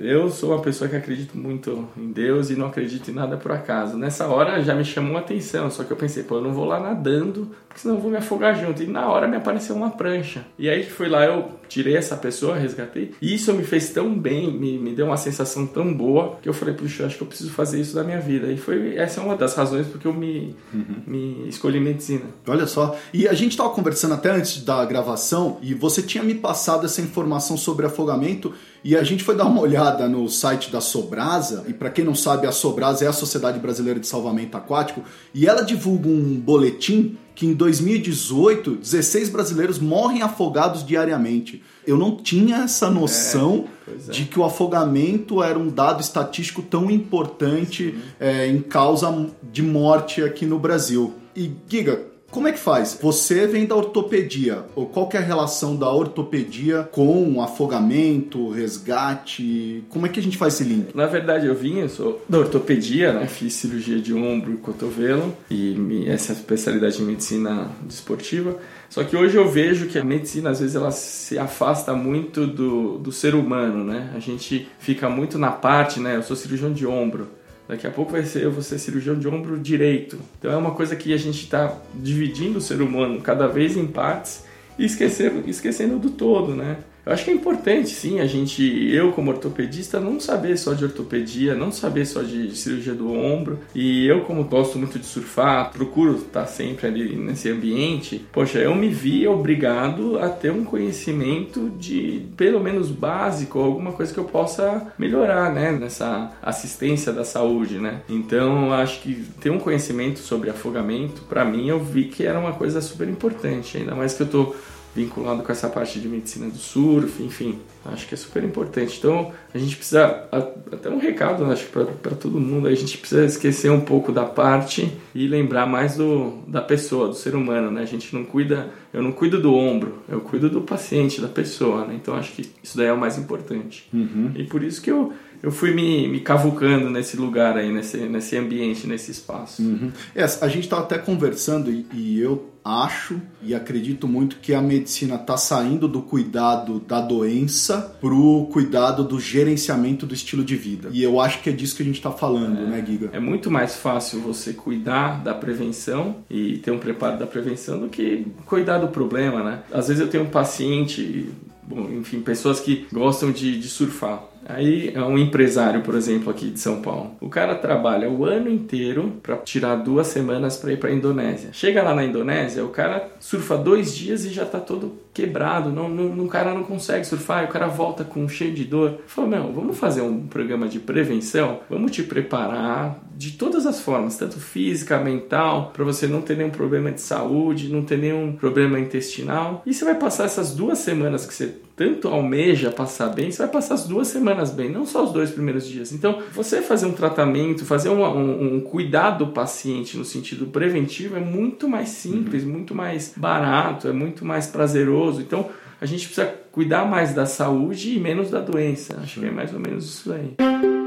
eu 0.00 0.28
sou 0.30 0.50
uma 0.50 0.60
pessoa 0.60 0.90
que 0.90 0.96
acredito 0.96 1.38
muito 1.38 1.88
em 1.96 2.12
Deus 2.12 2.50
e 2.50 2.56
não 2.56 2.66
acredito 2.66 3.10
em 3.10 3.14
nada 3.14 3.36
por 3.36 3.52
acaso. 3.52 3.96
Nessa 3.96 4.26
hora 4.26 4.62
já 4.62 4.74
me 4.74 4.84
chamou 4.84 5.16
a 5.16 5.20
atenção, 5.20 5.70
só 5.70 5.84
que 5.84 5.90
eu 5.90 5.96
pensei, 5.96 6.22
pô, 6.22 6.36
eu 6.36 6.42
não 6.42 6.52
vou 6.52 6.64
lá 6.64 6.78
nadando, 6.78 7.50
porque 7.66 7.80
senão 7.80 7.94
eu 7.94 8.00
vou 8.00 8.10
me 8.10 8.16
afogar 8.16 8.54
junto. 8.58 8.82
E 8.82 8.86
na 8.86 9.08
hora 9.08 9.26
me 9.26 9.36
apareceu 9.36 9.74
uma 9.74 9.90
prancha. 9.90 10.44
E 10.58 10.68
aí 10.68 10.84
que 10.84 10.90
fui 10.90 11.08
lá, 11.08 11.24
eu 11.24 11.59
tirei 11.70 11.96
essa 11.96 12.16
pessoa, 12.16 12.56
resgatei. 12.56 13.12
E 13.22 13.32
isso 13.32 13.54
me 13.54 13.62
fez 13.62 13.90
tão 13.90 14.12
bem, 14.12 14.52
me, 14.52 14.76
me 14.76 14.92
deu 14.92 15.06
uma 15.06 15.16
sensação 15.16 15.64
tão 15.64 15.94
boa, 15.94 16.36
que 16.42 16.48
eu 16.48 16.52
falei, 16.52 16.74
puxa, 16.74 17.06
acho 17.06 17.16
que 17.16 17.22
eu 17.22 17.28
preciso 17.28 17.50
fazer 17.50 17.80
isso 17.80 17.94
da 17.94 18.02
minha 18.02 18.20
vida. 18.20 18.50
E 18.50 18.56
foi 18.56 18.96
essa 18.96 19.20
é 19.20 19.24
uma 19.24 19.36
das 19.36 19.54
razões 19.54 19.86
porque 19.86 20.06
eu 20.06 20.12
me, 20.12 20.56
uhum. 20.74 20.96
me 21.06 21.48
escolhi 21.48 21.78
medicina. 21.78 22.24
Olha 22.46 22.66
só, 22.66 22.98
e 23.14 23.28
a 23.28 23.32
gente 23.32 23.56
tava 23.56 23.70
conversando 23.70 24.14
até 24.14 24.30
antes 24.30 24.64
da 24.64 24.84
gravação, 24.84 25.58
e 25.62 25.72
você 25.72 26.02
tinha 26.02 26.24
me 26.24 26.34
passado 26.34 26.84
essa 26.84 27.00
informação 27.00 27.56
sobre 27.56 27.86
afogamento. 27.86 28.52
E 28.82 28.96
a 28.96 29.02
gente 29.02 29.22
foi 29.22 29.36
dar 29.36 29.44
uma 29.44 29.60
olhada 29.60 30.08
no 30.08 30.28
site 30.28 30.70
da 30.70 30.80
Sobrasa, 30.80 31.64
e 31.68 31.72
para 31.72 31.90
quem 31.90 32.04
não 32.04 32.14
sabe, 32.14 32.46
a 32.46 32.52
Sobrasa 32.52 33.04
é 33.04 33.08
a 33.08 33.12
Sociedade 33.12 33.58
Brasileira 33.58 34.00
de 34.00 34.06
Salvamento 34.06 34.56
Aquático, 34.56 35.02
e 35.34 35.46
ela 35.46 35.62
divulga 35.62 36.08
um 36.08 36.40
boletim 36.40 37.18
que 37.34 37.46
em 37.46 37.54
2018 37.54 38.76
16 38.76 39.30
brasileiros 39.30 39.78
morrem 39.78 40.22
afogados 40.22 40.84
diariamente. 40.84 41.62
Eu 41.86 41.96
não 41.96 42.16
tinha 42.16 42.58
essa 42.58 42.90
noção 42.90 43.66
é, 43.86 43.92
é. 43.92 44.12
de 44.12 44.24
que 44.24 44.38
o 44.38 44.44
afogamento 44.44 45.42
era 45.42 45.58
um 45.58 45.68
dado 45.68 46.00
estatístico 46.00 46.62
tão 46.62 46.90
importante 46.90 47.94
é, 48.18 48.46
em 48.46 48.60
causa 48.60 49.30
de 49.42 49.62
morte 49.62 50.22
aqui 50.22 50.44
no 50.44 50.58
Brasil. 50.58 51.14
E 51.34 51.50
Giga, 51.68 52.09
como 52.30 52.48
é 52.48 52.52
que 52.52 52.58
faz? 52.58 52.98
Você 53.02 53.46
vem 53.46 53.66
da 53.66 53.74
ortopedia. 53.74 54.64
Ou 54.74 54.86
qual 54.86 55.08
é 55.12 55.18
a 55.18 55.20
relação 55.20 55.76
da 55.76 55.90
ortopedia 55.90 56.88
com 56.90 57.42
afogamento, 57.42 58.50
resgate? 58.50 59.84
Como 59.88 60.06
é 60.06 60.08
que 60.08 60.20
a 60.20 60.22
gente 60.22 60.36
faz 60.36 60.54
esse 60.54 60.64
link? 60.64 60.94
Na 60.94 61.06
verdade, 61.06 61.46
eu 61.46 61.54
vim, 61.54 61.78
eu 61.78 61.88
sou 61.88 62.24
da 62.28 62.38
ortopedia, 62.38 63.12
né? 63.12 63.26
Fiz 63.26 63.54
cirurgia 63.54 63.98
de 64.00 64.14
ombro 64.14 64.52
e 64.52 64.56
cotovelo 64.56 65.36
e 65.50 66.06
essa 66.08 66.32
é 66.32 66.36
especialidade 66.36 67.02
em 67.02 67.06
medicina 67.06 67.68
desportiva. 67.82 68.56
Só 68.88 69.04
que 69.04 69.16
hoje 69.16 69.36
eu 69.36 69.48
vejo 69.48 69.86
que 69.86 69.98
a 69.98 70.04
medicina, 70.04 70.50
às 70.50 70.60
vezes, 70.60 70.74
ela 70.74 70.90
se 70.90 71.38
afasta 71.38 71.94
muito 71.94 72.46
do, 72.46 72.98
do 72.98 73.12
ser 73.12 73.34
humano, 73.34 73.84
né? 73.84 74.10
A 74.14 74.18
gente 74.18 74.68
fica 74.78 75.08
muito 75.08 75.38
na 75.38 75.50
parte, 75.50 76.00
né? 76.00 76.16
Eu 76.16 76.22
sou 76.22 76.36
cirurgião 76.36 76.72
de 76.72 76.86
ombro. 76.86 77.28
Daqui 77.70 77.86
a 77.86 77.90
pouco 77.90 78.10
vai 78.10 78.24
ser 78.24 78.42
eu 78.42 78.50
vou 78.50 78.64
ser 78.64 78.80
cirurgião 78.80 79.16
de 79.16 79.28
ombro 79.28 79.56
direito. 79.56 80.18
Então 80.36 80.50
é 80.50 80.56
uma 80.56 80.72
coisa 80.72 80.96
que 80.96 81.14
a 81.14 81.16
gente 81.16 81.44
está 81.44 81.78
dividindo 81.94 82.58
o 82.58 82.60
ser 82.60 82.82
humano 82.82 83.20
cada 83.20 83.46
vez 83.46 83.76
em 83.76 83.86
partes 83.86 84.44
e 84.76 84.84
esquecendo, 84.84 85.48
esquecendo 85.48 85.96
do 85.96 86.10
todo, 86.10 86.56
né? 86.56 86.78
Eu 87.04 87.12
acho 87.12 87.24
que 87.24 87.30
é 87.30 87.34
importante, 87.34 87.88
sim, 87.90 88.20
a 88.20 88.26
gente, 88.26 88.62
eu 88.92 89.12
como 89.12 89.30
ortopedista, 89.30 89.98
não 89.98 90.20
saber 90.20 90.56
só 90.58 90.74
de 90.74 90.84
ortopedia, 90.84 91.54
não 91.54 91.72
saber 91.72 92.06
só 92.06 92.22
de 92.22 92.56
cirurgia 92.56 92.94
do 92.94 93.12
ombro. 93.12 93.58
E 93.74 94.06
eu, 94.06 94.22
como 94.22 94.44
gosto 94.44 94.78
muito 94.78 94.98
de 94.98 95.06
surfar, 95.06 95.70
procuro 95.70 96.16
estar 96.16 96.46
sempre 96.46 96.86
ali 96.86 97.16
nesse 97.16 97.48
ambiente, 97.50 98.24
poxa, 98.32 98.58
eu 98.58 98.74
me 98.74 98.88
vi 98.88 99.26
obrigado 99.26 100.18
a 100.18 100.28
ter 100.28 100.52
um 100.52 100.64
conhecimento 100.64 101.70
de, 101.78 102.26
pelo 102.36 102.60
menos 102.60 102.90
básico, 102.90 103.58
alguma 103.58 103.92
coisa 103.92 104.12
que 104.12 104.18
eu 104.18 104.24
possa 104.24 104.92
melhorar, 104.98 105.52
né, 105.52 105.72
nessa 105.72 106.32
assistência 106.42 107.12
da 107.12 107.24
saúde, 107.24 107.78
né. 107.78 108.02
Então, 108.08 108.66
eu 108.66 108.72
acho 108.74 109.00
que 109.00 109.24
ter 109.40 109.50
um 109.50 109.58
conhecimento 109.58 110.18
sobre 110.20 110.50
afogamento, 110.50 111.22
para 111.22 111.44
mim, 111.44 111.68
eu 111.68 111.78
vi 111.78 112.04
que 112.04 112.24
era 112.24 112.38
uma 112.38 112.52
coisa 112.52 112.80
super 112.80 113.08
importante, 113.08 113.78
ainda 113.78 113.94
mais 113.94 114.14
que 114.14 114.22
eu 114.22 114.28
tô 114.28 114.54
vinculado 114.94 115.42
com 115.42 115.52
essa 115.52 115.68
parte 115.68 116.00
de 116.00 116.08
medicina 116.08 116.48
do 116.48 116.58
surf, 116.58 117.22
enfim, 117.22 117.58
acho 117.84 118.08
que 118.08 118.14
é 118.14 118.16
super 118.16 118.42
importante. 118.42 118.98
Então, 118.98 119.32
a 119.54 119.58
gente 119.58 119.76
precisa, 119.76 120.28
até 120.32 120.90
um 120.90 120.98
recado, 120.98 121.44
acho 121.46 121.66
que 121.66 121.72
para 121.72 122.14
todo 122.14 122.40
mundo, 122.40 122.66
a 122.66 122.74
gente 122.74 122.98
precisa 122.98 123.24
esquecer 123.24 123.70
um 123.70 123.80
pouco 123.80 124.10
da 124.10 124.24
parte 124.24 124.92
e 125.14 125.28
lembrar 125.28 125.66
mais 125.66 125.96
do, 125.96 126.38
da 126.46 126.60
pessoa, 126.60 127.08
do 127.08 127.14
ser 127.14 127.34
humano, 127.34 127.70
né? 127.70 127.82
A 127.82 127.86
gente 127.86 128.14
não 128.14 128.24
cuida, 128.24 128.68
eu 128.92 129.02
não 129.02 129.12
cuido 129.12 129.40
do 129.40 129.54
ombro, 129.54 130.02
eu 130.08 130.20
cuido 130.20 130.50
do 130.50 130.60
paciente, 130.60 131.20
da 131.20 131.28
pessoa, 131.28 131.84
né? 131.86 131.94
Então, 131.94 132.14
acho 132.14 132.32
que 132.32 132.50
isso 132.62 132.76
daí 132.76 132.86
é 132.86 132.92
o 132.92 132.98
mais 132.98 133.16
importante. 133.16 133.88
Uhum. 133.94 134.32
E 134.34 134.44
por 134.44 134.62
isso 134.62 134.82
que 134.82 134.90
eu 134.90 135.12
eu 135.42 135.50
fui 135.50 135.72
me, 135.72 136.06
me 136.08 136.20
cavucando 136.20 136.90
nesse 136.90 137.16
lugar 137.16 137.56
aí, 137.56 137.72
nesse, 137.72 137.96
nesse 137.98 138.36
ambiente, 138.36 138.86
nesse 138.86 139.10
espaço. 139.10 139.62
Uhum. 139.62 139.90
É, 140.14 140.22
a 140.22 140.48
gente 140.48 140.64
estava 140.64 140.82
até 140.82 140.98
conversando 140.98 141.70
e, 141.70 141.86
e, 141.92 142.20
eu 142.20 142.50
acho 142.62 143.18
e 143.42 143.54
acredito 143.54 144.06
muito 144.06 144.36
que 144.36 144.52
a 144.52 144.60
medicina 144.60 145.14
está 145.14 145.36
saindo 145.38 145.88
do 145.88 146.02
cuidado 146.02 146.78
da 146.78 147.00
doença 147.00 147.96
para 147.98 148.12
o 148.12 148.48
cuidado 148.52 149.02
do 149.02 149.18
gerenciamento 149.18 150.04
do 150.04 150.12
estilo 150.12 150.44
de 150.44 150.56
vida. 150.56 150.90
E 150.92 151.02
eu 151.02 151.18
acho 151.18 151.40
que 151.42 151.48
é 151.48 151.52
disso 151.52 151.74
que 151.74 151.82
a 151.82 151.86
gente 151.86 151.96
está 151.96 152.10
falando, 152.10 152.58
é, 152.58 152.66
né, 152.66 152.84
Giga? 152.86 153.08
É 153.14 153.20
muito 153.20 153.50
mais 153.50 153.76
fácil 153.76 154.20
você 154.20 154.52
cuidar 154.52 155.22
da 155.24 155.32
prevenção 155.32 156.16
e 156.28 156.58
ter 156.58 156.70
um 156.70 156.78
preparo 156.78 157.18
da 157.18 157.26
prevenção 157.26 157.80
do 157.80 157.88
que 157.88 158.26
cuidar 158.44 158.78
do 158.78 158.88
problema, 158.88 159.42
né? 159.42 159.62
Às 159.72 159.88
vezes 159.88 160.02
eu 160.02 160.08
tenho 160.08 160.24
um 160.24 160.30
paciente, 160.30 161.30
bom, 161.62 161.88
enfim, 161.92 162.20
pessoas 162.20 162.60
que 162.60 162.86
gostam 162.92 163.32
de, 163.32 163.58
de 163.58 163.68
surfar. 163.68 164.29
Aí 164.54 164.92
é 164.94 165.02
um 165.02 165.18
empresário, 165.18 165.82
por 165.82 165.94
exemplo, 165.94 166.30
aqui 166.30 166.50
de 166.50 166.60
São 166.60 166.80
Paulo. 166.80 167.12
O 167.20 167.28
cara 167.28 167.54
trabalha 167.54 168.10
o 168.10 168.24
ano 168.24 168.50
inteiro 168.50 169.14
para 169.22 169.36
tirar 169.36 169.76
duas 169.76 170.06
semanas 170.08 170.56
para 170.56 170.72
ir 170.72 170.78
para 170.78 170.90
a 170.90 170.92
Indonésia. 170.92 171.50
Chega 171.52 171.82
lá 171.82 171.94
na 171.94 172.04
Indonésia, 172.04 172.64
o 172.64 172.68
cara 172.68 173.08
surfa 173.18 173.56
dois 173.56 173.96
dias 173.96 174.24
e 174.24 174.30
já 174.30 174.44
tá 174.44 174.60
todo 174.60 174.92
quebrado. 175.12 175.70
Não, 175.70 175.88
não, 175.88 176.24
o 176.24 176.28
cara 176.28 176.54
não 176.54 176.62
consegue 176.62 177.04
surfar. 177.04 177.44
O 177.44 177.48
cara 177.48 177.66
volta 177.66 178.04
com 178.04 178.28
cheio 178.28 178.52
de 178.52 178.64
dor. 178.64 178.98
Falou: 179.06 179.30
meu, 179.30 179.52
vamos 179.52 179.78
fazer 179.78 180.02
um 180.02 180.26
programa 180.26 180.68
de 180.68 180.78
prevenção. 180.78 181.60
Vamos 181.68 181.92
te 181.92 182.02
preparar 182.02 182.98
de 183.20 183.32
todas 183.32 183.66
as 183.66 183.82
formas, 183.82 184.16
tanto 184.16 184.40
física, 184.40 184.98
mental, 184.98 185.72
para 185.74 185.84
você 185.84 186.06
não 186.06 186.22
ter 186.22 186.38
nenhum 186.38 186.48
problema 186.48 186.90
de 186.90 187.02
saúde, 187.02 187.68
não 187.68 187.82
ter 187.82 187.98
nenhum 187.98 188.32
problema 188.32 188.80
intestinal. 188.80 189.62
E 189.66 189.74
você 189.74 189.84
vai 189.84 189.94
passar 189.94 190.24
essas 190.24 190.54
duas 190.54 190.78
semanas 190.78 191.26
que 191.26 191.34
você 191.34 191.54
tanto 191.76 192.08
almeja 192.08 192.70
passar 192.70 193.10
bem, 193.10 193.30
você 193.30 193.42
vai 193.42 193.48
passar 193.48 193.74
as 193.74 193.86
duas 193.86 194.08
semanas 194.08 194.50
bem, 194.50 194.70
não 194.70 194.86
só 194.86 195.04
os 195.04 195.12
dois 195.12 195.30
primeiros 195.30 195.68
dias. 195.68 195.92
Então, 195.92 196.22
você 196.32 196.62
fazer 196.62 196.86
um 196.86 196.92
tratamento, 196.92 197.66
fazer 197.66 197.90
um, 197.90 198.02
um, 198.02 198.54
um 198.54 198.60
cuidado 198.62 199.26
do 199.26 199.32
paciente 199.32 199.98
no 199.98 200.04
sentido 200.06 200.46
preventivo 200.46 201.18
é 201.18 201.20
muito 201.20 201.68
mais 201.68 201.90
simples, 201.90 202.42
uhum. 202.42 202.52
muito 202.52 202.74
mais 202.74 203.12
barato, 203.14 203.86
é 203.86 203.92
muito 203.92 204.24
mais 204.24 204.46
prazeroso. 204.46 205.20
Então, 205.20 205.50
a 205.78 205.84
gente 205.84 206.06
precisa 206.06 206.34
cuidar 206.50 206.86
mais 206.86 207.12
da 207.12 207.26
saúde 207.26 207.94
e 207.94 208.00
menos 208.00 208.30
da 208.30 208.40
doença. 208.40 208.98
Acho 209.02 209.20
que 209.20 209.26
é 209.26 209.30
mais 209.30 209.52
ou 209.52 209.60
menos 209.60 209.84
isso 209.84 210.10
aí. 210.10 210.79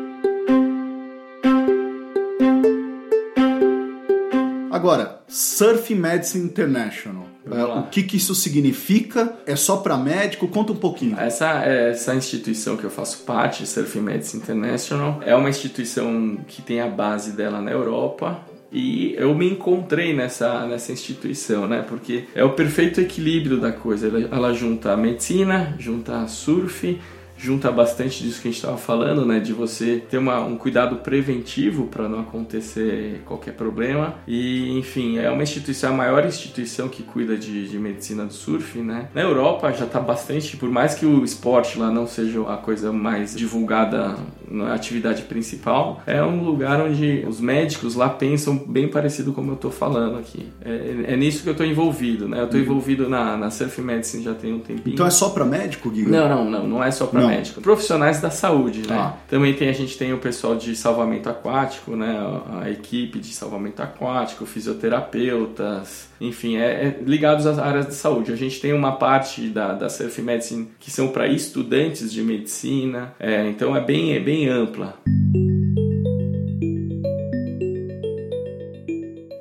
Agora, 4.84 5.22
Surf 5.30 5.96
Medicine 5.96 6.44
International. 6.44 7.26
É, 7.50 7.64
o 7.64 7.84
que, 7.84 8.04
que 8.04 8.18
isso 8.18 8.36
significa? 8.36 9.34
É 9.48 9.56
só 9.56 9.78
para 9.78 9.96
médico? 9.96 10.46
Conta 10.50 10.74
um 10.74 10.76
pouquinho. 10.76 11.18
Essa, 11.18 11.64
essa 11.64 12.14
instituição 12.14 12.76
que 12.76 12.84
eu 12.84 12.90
faço 12.90 13.20
parte, 13.20 13.66
Surf 13.66 13.98
Medicine 14.02 14.44
International, 14.44 15.22
é 15.26 15.34
uma 15.34 15.50
instituição 15.50 16.38
que 16.46 16.62
tem 16.62 16.82
a 16.82 16.88
base 16.90 17.32
dela 17.32 17.62
na 17.62 17.72
Europa 17.72 18.42
e 18.74 19.16
eu 19.18 19.34
me 19.34 19.50
encontrei 19.50 20.14
nessa, 20.14 20.68
nessa 20.68 20.92
instituição, 20.92 21.66
né? 21.66 21.86
Porque 21.88 22.26
é 22.36 22.44
o 22.44 22.50
perfeito 22.50 23.00
equilíbrio 23.00 23.62
da 23.62 23.72
coisa. 23.72 24.10
Ela, 24.10 24.28
ela 24.30 24.54
junta 24.54 24.92
a 24.92 24.98
medicina, 24.98 25.78
junta 25.80 26.18
a 26.18 26.28
surf, 26.28 27.00
junta 27.44 27.70
bastante 27.70 28.24
disso 28.24 28.42
que 28.42 28.48
a 28.48 28.52
gente 28.52 28.60
estava 28.60 28.78
falando, 28.78 29.26
né? 29.26 29.40
De 29.40 29.52
você 29.52 30.02
ter 30.10 30.18
uma, 30.18 30.40
um 30.40 30.56
cuidado 30.56 30.98
preventivo 30.98 31.88
para 31.88 32.08
não 32.08 32.22
acontecer 32.22 33.22
qualquer 33.26 33.54
problema. 33.54 34.16
E, 34.26 34.78
enfim, 34.78 35.18
é 35.18 35.30
uma 35.30 35.44
instituição, 35.44 35.94
a 35.94 35.98
maior 35.98 36.26
instituição 36.26 36.88
que 36.88 37.04
cuida 37.04 37.36
de, 37.36 37.68
de 37.68 37.78
medicina 37.78 38.26
do 38.26 38.34
surf, 38.34 38.80
né? 38.80 39.10
Na 39.14 39.22
Europa 39.22 39.72
já 39.74 39.86
está 39.86 40.00
bastante, 40.00 40.56
por 40.56 40.70
mais 40.70 40.96
que 40.96 41.06
o 41.06 41.24
esporte 41.24 41.78
lá 41.78 41.92
não 41.92 42.08
seja 42.08 42.42
a 42.44 42.56
coisa 42.56 42.94
mais 42.94 43.36
divulgada 43.36 44.16
na 44.50 44.74
atividade 44.74 45.24
principal, 45.24 46.02
é 46.06 46.24
um 46.24 46.44
lugar 46.44 46.80
onde 46.80 47.26
os 47.28 47.42
médicos 47.42 47.96
lá 47.96 48.08
pensam 48.10 48.56
bem 48.56 48.88
parecido 48.88 49.34
como 49.34 49.52
eu 49.52 49.56
estou 49.56 49.72
falando 49.72 50.18
aqui. 50.18 50.48
É, 50.64 51.14
é, 51.14 51.18
nisso 51.18 51.44
que 51.44 51.50
eu 51.50 51.54
estou 51.54 51.66
envolvido, 51.66 52.28
né? 52.28 52.40
Eu 52.40 52.46
estou 52.46 52.60
uhum. 52.60 52.66
envolvido 52.66 53.10
na, 53.10 53.36
na 53.36 53.50
Surf 53.50 53.82
Medicine 53.82 54.24
já 54.24 54.34
tem 54.34 54.54
um 54.54 54.60
tempinho. 54.60 54.94
Então 54.94 55.06
é 55.06 55.10
só 55.10 55.30
para 55.30 55.44
médico, 55.44 55.90
Guilherme? 55.90 56.16
Não, 56.16 56.30
não, 56.30 56.52
não, 56.52 56.68
não 56.68 56.84
é 56.84 56.92
só 56.92 57.08
para 57.08 57.20
médico. 57.20 57.33
Profissionais 57.62 58.22
da 58.22 58.30
saúde, 58.30 58.88
né? 58.88 58.96
Ah. 58.96 59.14
Também 59.28 59.54
tem, 59.54 59.70
a 59.70 59.74
gente 59.74 59.98
tem 59.98 60.14
o 60.14 60.18
pessoal 60.18 60.56
de 60.56 60.76
salvamento 60.76 61.30
aquático, 61.30 61.96
né? 61.96 62.16
A 62.62 62.70
equipe 62.70 63.20
de 63.20 63.34
salvamento 63.34 63.82
aquático, 63.82 64.46
fisioterapeutas, 64.46 66.10
enfim, 66.20 66.58
é, 66.58 66.66
é 66.66 67.00
ligados 67.06 67.46
às 67.46 67.60
áreas 67.60 67.88
de 67.88 67.96
saúde. 67.96 68.32
A 68.32 68.36
gente 68.36 68.60
tem 68.60 68.74
uma 68.74 68.94
parte 68.94 69.50
da, 69.50 69.74
da 69.74 69.90
Surf 69.90 70.22
Medicine 70.22 70.70
que 70.80 70.92
são 70.92 71.10
para 71.10 71.28
estudantes 71.28 72.12
de 72.12 72.22
medicina, 72.22 73.14
é, 73.20 73.48
então 73.48 73.76
é 73.76 73.82
bem, 73.82 74.14
é 74.14 74.20
bem 74.20 74.48
ampla. 74.48 74.98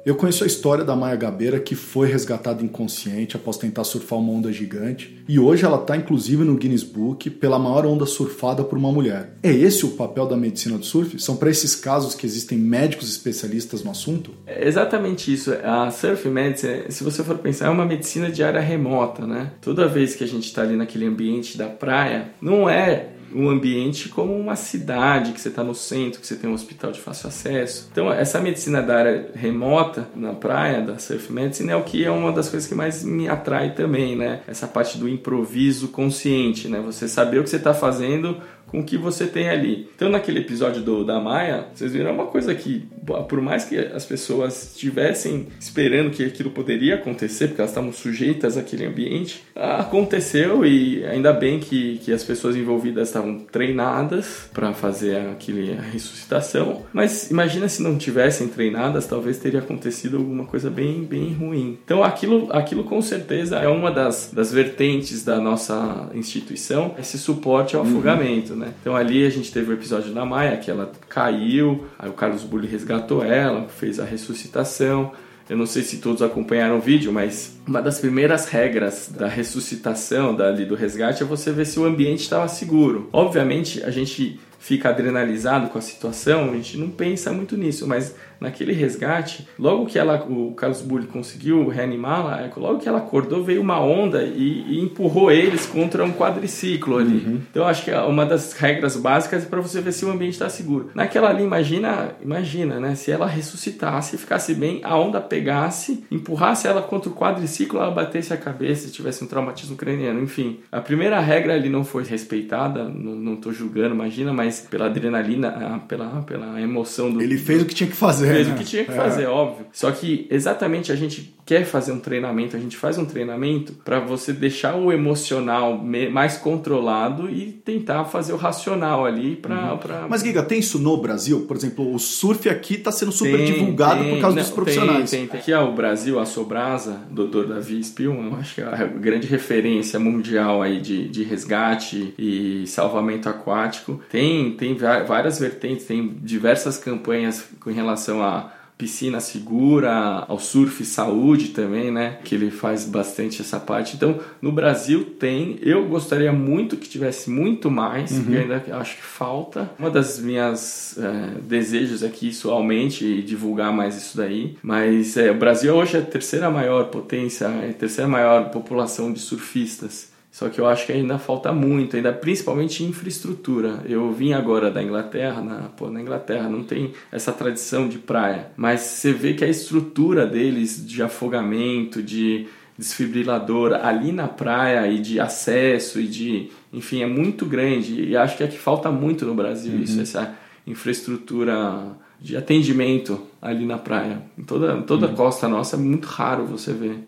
Eu 0.05 0.17
conheço 0.17 0.43
a 0.43 0.49
história 0.49 0.85
da 0.85 0.97
Maia 0.97 1.15
Gabeira, 1.15 1.61
que 1.61 1.77
foi 1.77 2.09
resgatada 2.11 2.61
inconsciente 2.61 3.37
após 3.37 3.57
tentar 3.57 3.85
surfar 3.85 4.19
uma 4.19 4.33
onda 4.33 4.53
gigante, 4.53 5.23
e 5.29 5.39
hoje 5.39 5.65
ela 5.65 5.77
está 5.77 5.97
inclusive 5.97 6.43
no 6.43 6.57
Guinness 6.57 6.83
Book 6.83 7.31
pela 7.31 7.57
maior 7.57 7.87
onda 7.87 8.05
surfada 8.05 8.65
por 8.65 8.77
uma 8.77 8.91
mulher. 8.91 9.35
É 9.45 9.53
esse 9.53 9.87
o 9.87 9.91
papel 9.91 10.27
da 10.27 10.37
medicina 10.37 10.77
do 10.77 10.85
surf? 10.85 11.21
São 11.21 11.37
para 11.37 11.51
esses 11.51 11.77
casos 11.77 12.17
que 12.17 12.27
existem 12.27 12.59
médicos 12.59 13.09
especialistas 13.09 13.85
no 13.85 13.93
assunto? 13.93 14.33
É 14.45 14.67
exatamente 14.67 15.33
isso. 15.33 15.53
A 15.63 15.89
surf 15.93 16.29
medicine, 16.29 16.87
se 16.89 17.05
você 17.05 17.23
for 17.23 17.39
pensar, 17.39 17.67
é 17.67 17.71
uma 17.71 17.87
medicina 17.87 18.29
de 18.29 18.43
área 18.43 18.61
remota, 18.61 19.25
né? 19.25 19.53
Toda 19.61 19.87
vez 19.87 20.17
que 20.17 20.25
a 20.25 20.29
gente 20.29 20.47
está 20.47 20.63
ali 20.63 20.75
naquele 20.75 21.07
ambiente 21.07 21.57
da 21.57 21.69
praia, 21.69 22.33
não 22.41 22.69
é 22.69 23.12
um 23.35 23.49
ambiente 23.49 24.09
como 24.09 24.35
uma 24.37 24.57
cidade, 24.57 25.33
que 25.33 25.41
você 25.41 25.49
está 25.49 25.63
no 25.63 25.75
centro, 25.75 26.21
que 26.21 26.27
você 26.27 26.37
tem 26.37 26.49
um 26.49 26.55
hospital 26.55 26.93
de 26.93 27.01
fácil 27.01 27.29
acesso. 27.29 27.89
Então, 27.91 28.13
essa 28.13 28.41
medicina 28.41 28.83
da 28.83 28.97
área 28.97 29.31
remota, 29.35 30.09
na 30.15 30.33
praia, 30.33 30.81
da 30.81 30.99
surf 30.99 31.33
medicine, 31.33 31.71
é 31.71 31.77
o 31.77 31.83
que 31.83 32.05
é 32.05 32.11
uma 32.11 32.33
das 32.33 32.49
coisas 32.49 32.69
que 32.69 32.75
mais 32.75 33.03
me 33.05 33.29
atrai 33.29 33.75
também, 33.75 34.17
né? 34.17 34.41
Essa 34.47 34.67
parte 34.67 34.99
do 34.99 35.09
improviso 35.09 35.89
consciente, 35.89 36.69
né? 36.69 36.81
Você 36.81 37.09
saber 37.09 37.39
o 37.39 37.45
que 37.45 37.51
você 37.51 37.57
está 37.57 37.75
fazendo 37.75 38.37
com 38.73 38.81
o 38.81 38.83
que 38.83 38.97
você 38.97 39.27
tem 39.27 39.51
ali. 39.51 39.87
Então, 39.95 40.09
naquele 40.09 40.41
episódio 40.41 40.83
do, 40.83 41.05
da 41.05 41.21
Maia, 41.21 41.67
vocês 41.75 41.93
viram 41.93 42.13
uma 42.13 42.27
coisa 42.27 42.55
que, 42.55 42.89
por 43.29 43.41
mais 43.43 43.67
que 43.67 43.79
as 43.79 44.07
pessoas 44.07 44.73
estivessem 44.73 45.49
esperando 45.61 46.11
que 46.11 46.25
aquilo 46.25 46.51
poderia 46.51 46.95
acontecer, 46.95 47.49
porque 47.49 47.61
elas 47.61 47.71
estavam 47.71 47.93
sujeitas 47.93 48.57
àquele 48.57 48.87
ambiente, 48.87 49.45
aconteceu 49.55 50.65
e 50.65 51.05
ainda 51.05 51.33
bem 51.35 51.61
que, 51.61 51.99
que 51.99 52.13
as 52.13 52.25
pessoas 52.25 52.57
envolvidas 52.57 53.09
estavam 53.09 53.41
treinadas 53.41 54.49
para 54.55 54.73
fazer 54.73 55.17
aquele, 55.31 55.77
a 55.77 55.83
ressuscitação. 55.83 56.85
Mas 56.95 57.31
imagina 57.31 57.69
se 57.69 57.83
não 57.83 57.99
tivessem 57.99 58.49
treinadas, 58.49 59.07
talvez 59.07 59.37
teria 59.37 59.61
acontecido 59.61 60.17
alguma 60.17 60.47
coisa 60.47 60.71
bem, 60.71 61.05
bem 61.05 61.35
ruim. 61.35 61.79
Então, 61.85 62.03
aquilo, 62.03 62.49
aquilo 62.51 62.85
com 62.85 63.03
certeza 63.03 63.59
é 63.59 63.69
uma 63.69 63.91
das, 63.91 64.31
das 64.33 64.51
vertentes 64.51 65.25
da 65.25 65.39
nossa 65.39 66.09
instituição, 66.15 66.95
esse 66.99 67.19
suporte 67.19 67.77
ao 67.77 67.83
uhum. 67.83 67.91
afogamento. 67.91 68.55
Né? 68.55 68.62
Né? 68.63 68.73
Então 68.81 68.97
ali 68.97 69.27
a 69.27 69.31
gente 69.31 69.53
teve 69.53 69.71
o 69.71 69.75
episódio 69.75 70.15
da 70.15 70.25
Maia, 70.25 70.57
que 70.57 70.71
ela 70.71 70.91
caiu, 71.09 71.85
aí 71.99 72.09
o 72.09 72.13
Carlos 72.13 72.45
Bulli 72.45 72.67
resgatou 72.67 73.25
ela, 73.25 73.69
fez 73.69 73.99
a 73.99 74.05
ressuscitação. 74.05 75.13
Eu 75.51 75.57
não 75.57 75.67
sei 75.67 75.83
se 75.83 75.99
todos 75.99 76.23
acompanharam 76.23 76.79
o 76.79 76.81
vídeo, 76.81 77.13
mas 77.13 77.61
uma 77.67 77.83
das 77.83 77.99
primeiras 77.99 78.47
regras 78.47 79.11
da 79.15 79.27
ressuscitação, 79.27 80.35
dali 80.35 80.65
do 80.65 80.77
resgate, 80.77 81.23
é 81.23 81.27
você 81.27 81.51
ver 81.51 81.67
se 81.67 81.79
o 81.81 81.85
ambiente 81.85 82.21
estava 82.21 82.47
seguro. 82.49 83.11
Obviamente, 83.13 83.83
a 83.83 83.91
gente 83.91 84.41
fica 84.63 84.91
adrenalizado 84.91 85.69
com 85.71 85.77
a 85.77 85.81
situação, 85.81 86.51
a 86.51 86.55
gente 86.55 86.79
não 86.79 86.89
pensa 86.89 87.33
muito 87.33 87.57
nisso, 87.57 87.85
mas 87.85 88.15
naquele 88.43 88.73
resgate, 88.73 89.47
logo 89.59 89.87
que 89.87 89.99
ela, 89.99 90.25
o 90.29 90.53
Carlos 90.53 90.83
Bulli 90.83 91.07
conseguiu 91.07 91.69
reanimá-la, 91.69 92.41
é, 92.41 92.51
logo 92.57 92.79
que 92.79 92.89
ela 92.89 92.99
acordou, 92.99 93.43
veio 93.43 93.61
uma 93.61 93.81
onda 93.81 94.23
e, 94.23 94.65
e 94.69 94.81
empurrou 94.81 95.31
eles 95.31 95.65
contra 95.65 96.05
um 96.05 96.13
quadriciclo 96.13 96.99
ali. 96.99 97.25
Uhum. 97.25 97.41
Então 97.51 97.67
acho 97.67 97.85
que 97.85 97.91
é 97.91 98.01
uma 98.01 98.27
das 98.27 98.53
regras 98.53 98.97
básicas 98.97 99.45
é 99.45 99.47
para 99.47 99.61
você 99.61 99.81
ver 99.81 99.93
se 99.93 100.05
o 100.05 100.11
ambiente 100.11 100.35
está 100.35 100.49
seguro. 100.49 100.91
Naquela 100.95 101.31
ali, 101.31 101.45
imagina, 101.45 102.11
imagina, 102.21 102.81
né? 102.81 102.95
Se 102.95 103.11
ela 103.11 103.27
ressuscitasse, 103.27 104.19
ficasse 104.19 104.55
bem, 104.55 104.81
a 104.83 104.97
onda 104.97 105.21
pegasse, 105.21 106.05
empurrasse 106.11 106.67
ela 106.67 106.83
contra 106.83 107.09
o 107.09 107.15
quadriciclo, 107.15 107.79
ela 107.79 107.91
batesse 107.91 108.33
a 108.33 108.37
cabeça, 108.37 108.91
tivesse 108.91 109.23
um 109.23 109.27
traumatismo 109.27 109.77
craniano, 109.77 110.21
enfim. 110.21 110.59
A 110.71 110.81
primeira 110.81 111.21
regra 111.21 111.55
ali 111.55 111.69
não 111.69 111.85
foi 111.85 112.05
respeitada, 112.05 112.85
não, 112.85 113.15
não 113.15 113.37
tô 113.37 113.53
julgando, 113.53 113.95
imagina, 113.95 114.33
mas 114.33 114.52
pela 114.61 114.87
adrenalina, 114.87 115.83
pela, 115.89 116.23
pela 116.23 116.61
emoção 116.61 117.11
do. 117.11 117.23
Ele 117.23 117.39
fez 117.39 117.63
o 117.63 117.67
que 117.67 117.75
tinha 117.75 117.89
que 117.89 117.97
fazer 117.97 118.33
fez 118.33 118.49
o 118.49 118.55
que 118.55 118.65
tinha 118.65 118.85
que 118.85 118.93
é. 118.93 118.95
fazer, 118.95 119.27
óbvio. 119.27 119.67
Só 119.73 119.91
que 119.91 120.27
exatamente 120.31 120.91
a 120.91 120.97
gente 120.97 121.35
quer 121.45 121.65
fazer 121.65 121.93
um 121.93 121.99
treinamento, 121.99 122.57
a 122.57 122.61
gente 122.61 122.77
faz 122.77 122.99
um 122.99 123.05
treinamento 123.05 123.73
para 123.85 123.99
você 123.99 124.33
deixar 124.33 124.77
o 124.77 124.93
emocional 124.93 125.77
mais 126.11 126.37
controlado 126.37 127.29
e 127.29 127.53
tentar 127.53 128.05
fazer 128.05 128.33
o 128.33 128.37
racional 128.37 129.05
ali 129.05 129.37
para. 129.37 129.73
Uhum. 129.73 129.79
Pra... 129.79 130.07
Mas, 130.09 130.23
Giga, 130.23 130.43
tem 130.43 130.61
isso 130.61 130.79
no 130.79 130.97
Brasil? 130.97 131.45
Por 131.47 131.57
exemplo, 131.57 131.93
o 131.93 131.99
surf 131.99 132.49
aqui 132.49 132.75
está 132.75 132.93
sendo 132.93 133.13
super 133.13 133.39
tem, 133.39 133.53
divulgado 133.53 134.03
tem, 134.03 134.15
por 134.15 134.21
causa 134.21 134.37
não, 134.37 134.43
dos 134.43 134.53
profissionais. 134.53 135.11
Tem, 135.11 135.27
tem. 135.27 135.41
Aqui 135.41 135.53
é 135.53 135.59
o 135.59 135.73
Brasil, 135.73 136.19
a 136.19 136.25
Sobrasa, 136.25 137.01
doutor 137.11 137.47
Davi 137.47 137.83
Spielman, 137.83 138.31
eu 138.31 138.37
acho 138.37 138.55
que 138.55 138.61
é 138.61 138.65
a 138.65 138.87
grande 138.87 139.27
referência 139.27 139.99
mundial 139.99 140.63
aí 140.63 140.81
de, 140.81 141.09
de 141.09 141.25
resgate 141.25 142.15
e 142.19 142.65
salvamento 142.67 143.29
aquático. 143.29 144.01
Tem, 144.11 144.42
tem 144.51 144.75
várias 144.75 145.39
vertentes, 145.39 145.87
tem 145.87 146.17
diversas 146.23 146.77
campanhas 146.77 147.45
com 147.61 147.71
relação 147.71 148.23
a 148.23 148.53
piscina 148.83 149.21
segura, 149.21 150.25
ao 150.27 150.41
surf 150.41 150.85
saúde 150.85 151.51
também, 151.51 151.93
né? 151.93 152.19
Que 152.25 152.35
ele 152.35 152.51
faz 152.51 152.85
bastante 152.85 153.41
essa 153.41 153.61
parte. 153.61 153.95
Então, 153.95 154.19
no 154.41 154.51
Brasil 154.51 155.05
tem. 155.05 155.57
Eu 155.63 155.87
gostaria 155.87 156.33
muito 156.33 156.77
que 156.77 156.89
tivesse 156.89 157.31
muito 157.31 157.71
mais, 157.71 158.11
uhum. 158.11 158.37
ainda 158.37 158.61
acho 158.77 158.97
que 158.97 159.03
falta. 159.03 159.71
Uma 159.79 159.89
das 159.89 160.19
minhas 160.19 160.99
é, 160.99 161.41
desejos 161.43 162.03
é 162.03 162.09
que 162.09 162.29
isso 162.29 162.51
aumente 162.51 163.05
e 163.05 163.23
divulgar 163.23 163.73
mais 163.73 163.97
isso 163.97 164.17
daí. 164.17 164.57
Mas 164.61 165.17
é, 165.17 165.31
o 165.31 165.39
Brasil 165.39 165.73
hoje 165.73 165.97
é 165.97 166.01
a 166.01 166.05
terceira 166.05 166.51
maior 166.51 166.87
potência, 166.87 167.45
é 167.45 167.71
a 167.71 167.75
terceira 167.75 168.09
maior 168.09 168.51
população 168.51 169.13
de 169.13 169.21
surfistas. 169.21 170.12
Só 170.33 170.49
que 170.49 170.59
eu 170.59 170.67
acho 170.67 170.87
que 170.87 170.93
ainda 170.93 171.19
falta 171.19 171.53
muito, 171.53 171.95
ainda 171.95 172.11
principalmente 172.11 172.83
infraestrutura. 172.83 173.85
Eu 173.87 174.11
vim 174.11 174.33
agora 174.33 174.71
da 174.71 174.83
Inglaterra, 174.83 175.43
na, 175.43 175.69
pô, 175.69 175.91
na 175.91 176.01
Inglaterra 176.01 176.49
não 176.49 176.65
tem 176.65 176.93
essa 177.13 177.31
tradição 177.31 177.87
de 177.87 177.99
praia, 177.99 178.51
mas 178.57 178.81
você 178.81 179.13
vê 179.13 179.35
que 179.35 179.45
a 179.45 179.49
estrutura 179.49 180.27
deles 180.27 180.85
de 180.87 181.03
afogamento, 181.03 182.03
de 182.03 182.47
desfibrilador 182.79 183.75
ali 183.75 184.11
na 184.11 184.27
praia 184.27 184.91
e 184.91 184.99
de 184.99 185.21
acesso 185.21 186.01
e 186.01 186.07
de, 186.07 186.49
enfim, 186.73 187.03
é 187.03 187.07
muito 187.07 187.45
grande 187.45 188.03
e 188.03 188.17
acho 188.17 188.39
que 188.39 188.43
é 188.43 188.47
que 188.47 188.59
falta 188.59 188.91
muito 188.91 189.27
no 189.27 189.35
Brasil 189.35 189.75
uhum. 189.75 189.83
isso, 189.83 190.01
essa 190.01 190.35
infraestrutura 190.67 191.95
de 192.19 192.39
atendimento 192.39 193.21
ali 193.41 193.67
na 193.67 193.77
praia. 193.77 194.23
Em 194.39 194.45
toda, 194.45 194.81
toda 194.81 195.09
uhum. 195.09 195.13
a 195.13 195.15
costa 195.15 195.47
nossa 195.47 195.77
é 195.77 195.79
muito 195.79 196.07
raro 196.07 196.47
você 196.47 196.73
ver. 196.73 197.05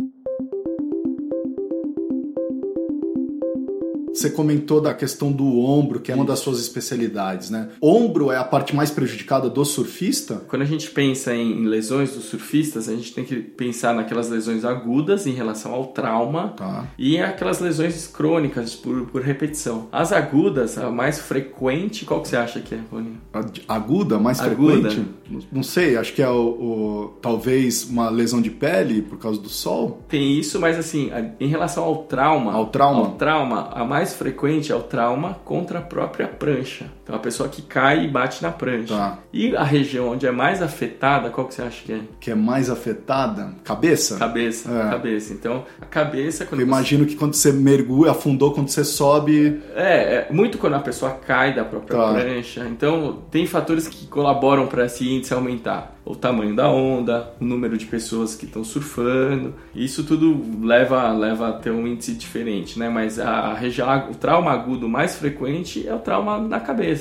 Você 4.25 4.31
comentou 4.31 4.81
da 4.81 4.95
questão 4.95 5.31
do 5.31 5.59
ombro, 5.61 6.01
que 6.01 6.11
é 6.11 6.15
uma 6.15 6.25
das 6.25 6.39
suas 6.39 6.59
especialidades, 6.59 7.51
né? 7.51 7.69
Ombro 7.83 8.31
é 8.33 8.39
a 8.39 8.45
parte 8.45 8.75
mais 8.75 8.91
prejudicada 8.91 9.51
do 9.51 9.63
surfista? 9.67 10.41
Quando 10.49 10.63
a 10.63 10.65
gente 10.65 10.91
pensa 10.91 11.35
em 11.35 11.67
lesões 11.67 12.13
dos 12.15 12.25
surfistas, 12.25 12.89
a 12.89 12.95
gente 12.97 13.13
tem 13.13 13.23
que 13.23 13.37
pensar 13.37 13.95
naquelas 13.95 14.31
lesões 14.31 14.65
agudas 14.65 15.27
em 15.27 15.33
relação 15.33 15.75
ao 15.75 15.89
trauma 15.89 16.55
Tá. 16.57 16.87
e 16.97 17.19
aquelas 17.19 17.61
lesões 17.61 18.07
crônicas 18.07 18.75
por, 18.75 19.03
por 19.09 19.21
repetição. 19.21 19.89
As 19.93 20.11
agudas, 20.11 20.79
a 20.79 20.91
mais 20.91 21.19
frequente, 21.19 22.07
qual 22.07 22.23
que 22.23 22.29
você 22.29 22.37
acha 22.37 22.61
que 22.61 22.75
é, 22.75 22.79
Boninho? 22.91 23.21
A- 23.31 23.75
Aguda, 23.75 24.19
mais 24.19 24.41
Aguda. 24.41 24.89
frequente? 24.91 25.07
Não- 25.53 25.63
sei, 25.63 25.97
acho 25.99 26.15
que 26.15 26.23
é 26.23 26.29
o, 26.31 26.35
o- 26.35 27.19
talvez 27.21 27.85
uma 27.91 28.09
lesão 28.09 28.41
de 28.41 28.51
pele 28.51 29.03
por 29.03 29.19
causa 29.19 29.39
do 29.41 29.49
sol. 29.51 30.03
Tem 30.09 30.39
isso, 30.39 30.59
mas 30.61 30.79
assim, 30.79 31.11
em 31.39 31.49
relação 31.49 31.85
ao 31.85 32.05
trauma, 32.05 32.53
Ao 32.55 32.67
trauma? 32.67 33.01
ao 33.01 33.11
trauma, 33.13 33.69
a 33.73 33.85
mais 33.85 34.14
frequente 34.15 34.73
é 34.73 34.75
o 34.75 34.83
trauma 34.83 35.35
contra 35.45 35.81
a 35.81 35.83
própria 35.83 36.27
prancha. 36.27 36.87
Então 37.05 37.15
a 37.15 37.19
pessoa 37.19 37.49
que 37.51 37.61
cai 37.61 38.05
e 38.07 38.09
bate 38.09 38.43
na 38.43 38.51
prancha. 38.51 38.97
Tá. 38.97 39.19
E 39.31 39.55
a 39.55 39.63
região 39.63 40.09
onde 40.09 40.27
é 40.27 40.31
mais 40.33 40.63
afetada, 40.63 41.29
qual 41.29 41.47
que 41.47 41.53
você 41.55 41.61
acha 41.61 41.85
que 41.85 41.93
é? 41.93 42.01
Que 42.19 42.31
é 42.31 42.35
mais 42.35 42.71
afetada? 42.71 43.53
Cabeça? 43.63 44.17
Cabeça, 44.17 44.71
É. 44.73 44.91
cabeça. 44.91 45.33
Então, 45.35 45.65
a 45.83 45.85
cabeça 45.85 46.47
quando 46.47 46.63
Eu 46.63 46.67
você- 46.67 46.73
imagino 46.73 47.05
que 47.05 47.15
quando 47.15 47.35
você 47.35 47.53
mergulha, 47.53 48.13
afundou, 48.13 48.53
quando 48.53 48.69
você 48.71 48.83
sobe. 48.85 49.61
É, 49.77 50.27
é 50.29 50.33
muito 50.33 50.57
quando 50.57 50.75
a 50.75 50.81
pessoa 50.81 51.11
cai 51.13 51.55
da 51.55 51.63
própria 51.65 51.99
Tá. 51.99 52.13
prancha. 52.15 52.67
Então, 52.71 53.19
tem 53.31 53.47
fatores 53.47 53.87
que 53.87 54.07
colaboram 54.07 54.67
para 54.67 54.87
esse 54.87 55.07
índice 55.07 55.35
aumentar. 55.35 55.93
O 56.07 56.15
tamanho 56.15 56.55
da 56.55 56.69
onda, 56.71 57.33
o 57.41 57.45
número 57.45 57.79
de 57.79 57.87
pessoas 57.87 58.35
que 58.35 58.45
estão 58.45 58.63
surfando. 58.63 59.55
Isso 59.75 60.05
tudo 60.05 60.39
leva, 60.63 61.11
leva 61.13 61.49
a 61.49 61.53
ter 61.53 61.71
um 61.71 61.87
índice 61.87 62.13
diferente, 62.15 62.79
né? 62.79 62.91
Mas 62.91 63.19
a, 63.19 63.31
a 63.31 63.55
região, 63.55 64.11
o 64.11 64.15
trauma 64.15 64.51
agudo 64.53 64.87
mais 64.87 65.17
frequente 65.17 65.87
é 65.89 65.95
o 65.95 65.99
trauma 65.99 66.39
na 66.39 66.61
cabeça. 66.61 66.94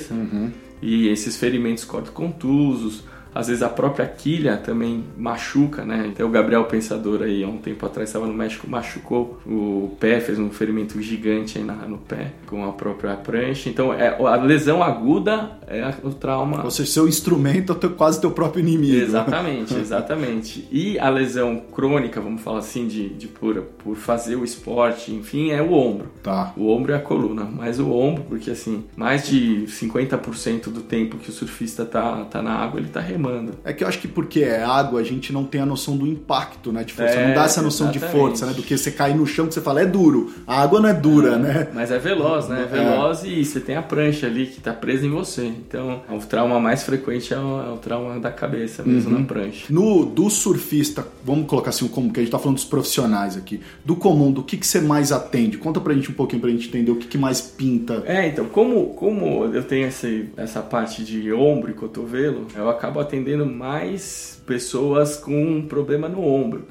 E 0.82 1.08
esses 1.08 1.36
ferimentos 1.36 1.84
corto-contusos, 1.84 3.04
às 3.34 3.48
vezes 3.48 3.62
a 3.62 3.68
própria 3.68 4.06
quilha 4.06 4.56
também 4.56 5.04
machuca, 5.16 5.84
né? 5.84 6.06
Então 6.12 6.26
o 6.26 6.30
Gabriel 6.30 6.64
Pensador 6.64 7.22
aí, 7.22 7.42
há 7.42 7.48
um 7.48 7.58
tempo 7.58 7.84
atrás, 7.84 8.08
estava 8.08 8.26
no 8.26 8.34
México, 8.34 8.68
machucou 8.68 9.40
o 9.44 9.96
pé, 9.98 10.20
fez 10.20 10.38
um 10.38 10.50
ferimento 10.50 11.00
gigante 11.02 11.58
aí 11.58 11.64
na, 11.64 11.74
no 11.74 11.98
pé 11.98 12.32
com 12.46 12.64
a 12.64 12.72
própria 12.72 13.14
prancha. 13.16 13.68
Então 13.68 13.92
é, 13.92 14.16
a 14.16 14.36
lesão 14.36 14.82
aguda 14.82 15.58
é 15.66 15.92
o 16.02 16.10
trauma. 16.10 16.64
Ou 16.64 16.70
seja, 16.70 16.90
seu 16.90 17.08
instrumento 17.08 17.76
é 17.82 17.88
quase 17.88 18.20
teu 18.20 18.30
próprio 18.30 18.60
inimigo. 18.60 18.96
Exatamente, 18.96 19.74
exatamente. 19.76 20.68
E 20.70 20.98
a 20.98 21.08
lesão 21.08 21.60
crônica, 21.72 22.20
vamos 22.20 22.42
falar 22.42 22.58
assim, 22.58 22.86
de, 22.86 23.08
de 23.08 23.26
por, 23.26 23.60
por 23.62 23.96
fazer 23.96 24.36
o 24.36 24.44
esporte, 24.44 25.12
enfim, 25.12 25.50
é 25.50 25.60
o 25.60 25.72
ombro. 25.72 26.08
Tá. 26.22 26.52
O 26.56 26.68
ombro 26.68 26.92
é 26.92 26.96
a 26.96 27.00
coluna, 27.00 27.44
mas 27.44 27.80
o 27.80 27.90
ombro, 27.90 28.24
porque 28.28 28.50
assim, 28.50 28.84
mais 28.96 29.26
de 29.26 29.64
50% 29.66 30.64
do 30.64 30.82
tempo 30.82 31.16
que 31.18 31.30
o 31.30 31.32
surfista 31.32 31.84
tá, 31.84 32.24
tá 32.24 32.40
na 32.40 32.52
água, 32.52 32.78
ele 32.78 32.88
tá 32.88 33.00
remando. 33.00 33.23
É 33.64 33.72
que 33.72 33.84
eu 33.84 33.88
acho 33.88 33.98
que 33.98 34.08
porque 34.08 34.40
é 34.40 34.62
água, 34.62 35.00
a 35.00 35.04
gente 35.04 35.32
não 35.32 35.44
tem 35.44 35.60
a 35.60 35.66
noção 35.66 35.96
do 35.96 36.06
impacto, 36.06 36.72
né? 36.72 36.84
De 36.84 36.92
força. 36.92 37.14
É, 37.14 37.28
não 37.28 37.34
dá 37.34 37.44
essa 37.44 37.62
noção 37.62 37.90
de 37.90 37.98
exatamente. 37.98 38.20
força, 38.20 38.46
né? 38.46 38.52
Do 38.52 38.62
que 38.62 38.76
você 38.76 38.90
cair 38.90 39.14
no 39.14 39.26
chão 39.26 39.46
que 39.46 39.54
você 39.54 39.60
fala, 39.60 39.80
é 39.82 39.86
duro. 39.86 40.32
A 40.46 40.62
água 40.62 40.80
não 40.80 40.88
é 40.88 40.94
dura, 40.94 41.36
né? 41.38 41.68
Mas 41.74 41.90
é 41.90 41.98
veloz, 41.98 42.48
né? 42.48 42.62
É 42.62 42.66
veloz 42.66 43.22
e 43.24 43.44
você 43.44 43.60
tem 43.60 43.76
a 43.76 43.82
prancha 43.82 44.26
ali 44.26 44.46
que 44.46 44.60
tá 44.60 44.72
presa 44.72 45.06
em 45.06 45.10
você. 45.10 45.44
Então, 45.46 46.02
o 46.10 46.18
trauma 46.18 46.58
mais 46.60 46.82
frequente 46.82 47.32
é 47.32 47.38
o, 47.38 47.60
é 47.62 47.72
o 47.72 47.76
trauma 47.76 48.18
da 48.20 48.30
cabeça 48.30 48.82
mesmo 48.82 49.12
Uhum. 49.12 49.20
na 49.20 49.26
prancha. 49.26 49.66
No, 49.70 50.04
do 50.04 50.28
surfista, 50.30 51.06
vamos 51.24 51.46
colocar 51.46 51.70
assim, 51.70 51.86
como 51.88 52.12
que 52.12 52.20
a 52.20 52.22
gente 52.22 52.30
tá 52.32 52.38
falando 52.38 52.56
dos 52.56 52.64
profissionais 52.64 53.36
aqui. 53.36 53.60
Do 53.84 53.96
comum, 53.96 54.30
do 54.32 54.42
que, 54.42 54.56
que 54.56 54.66
você 54.66 54.80
mais 54.80 55.12
atende? 55.12 55.58
Conta 55.58 55.80
pra 55.80 55.92
gente 55.94 56.10
um 56.10 56.14
pouquinho 56.14 56.40
pra 56.40 56.50
gente 56.50 56.68
entender 56.68 56.90
o 56.90 56.96
que, 56.96 57.06
que 57.06 57.18
mais 57.18 57.40
pinta. 57.40 58.02
É, 58.06 58.26
então, 58.28 58.46
como, 58.46 58.88
como 58.94 59.44
eu 59.46 59.62
tenho 59.62 59.86
esse, 59.88 60.28
essa 60.36 60.60
parte 60.60 61.02
de 61.04 61.32
ombro 61.32 61.70
e 61.70 61.74
cotovelo, 61.74 62.46
eu 62.54 62.68
acabo 62.68 63.00
atendendo 63.00 63.13
mais 63.46 64.42
pessoas 64.46 65.16
com 65.16 65.44
um 65.44 65.62
problema 65.66 66.08
no 66.08 66.24
ombro. 66.24 66.64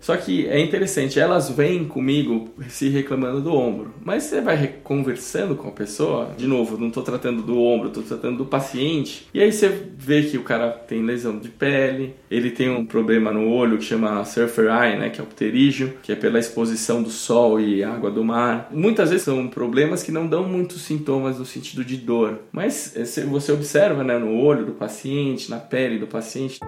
Só 0.00 0.16
que 0.16 0.46
é 0.46 0.60
interessante, 0.60 1.18
elas 1.18 1.50
vêm 1.50 1.84
comigo 1.84 2.48
se 2.68 2.88
reclamando 2.88 3.40
do 3.40 3.52
ombro, 3.52 3.94
mas 4.04 4.24
você 4.24 4.40
vai 4.40 4.74
conversando 4.82 5.54
com 5.54 5.68
a 5.68 5.72
pessoa, 5.72 6.30
de 6.36 6.46
novo, 6.46 6.78
não 6.78 6.90
tô 6.90 7.02
tratando 7.02 7.42
do 7.42 7.60
ombro, 7.60 7.90
tô 7.90 8.02
tratando 8.02 8.38
do 8.38 8.46
paciente, 8.46 9.26
e 9.32 9.40
aí 9.40 9.52
você 9.52 9.68
vê 9.96 10.22
que 10.22 10.36
o 10.36 10.42
cara 10.42 10.70
tem 10.70 11.02
lesão 11.02 11.38
de 11.38 11.48
pele, 11.48 12.14
ele 12.30 12.50
tem 12.50 12.68
um 12.70 12.84
problema 12.84 13.32
no 13.32 13.48
olho 13.50 13.78
que 13.78 13.84
chama 13.84 14.24
surfer 14.24 14.66
eye, 14.66 14.98
né, 14.98 15.10
que 15.10 15.20
é 15.20 15.24
o 15.24 15.26
pterígio, 15.26 15.94
que 16.02 16.12
é 16.12 16.14
pela 16.14 16.38
exposição 16.38 17.02
do 17.02 17.10
sol 17.10 17.60
e 17.60 17.82
água 17.82 18.10
do 18.10 18.24
mar. 18.24 18.68
Muitas 18.72 19.10
vezes 19.10 19.24
são 19.24 19.48
problemas 19.48 20.02
que 20.02 20.12
não 20.12 20.26
dão 20.26 20.44
muitos 20.44 20.82
sintomas 20.82 21.38
no 21.38 21.44
sentido 21.44 21.84
de 21.84 21.96
dor, 21.96 22.40
mas 22.52 22.94
eh, 22.96 23.04
você 23.24 23.52
observa, 23.52 24.04
né, 24.04 24.18
no 24.18 24.36
olho 24.36 24.66
do 24.66 24.72
paciente, 24.72 25.50
na 25.50 25.58
pele 25.58 25.98
do 25.98 26.06
paciente, 26.06 26.60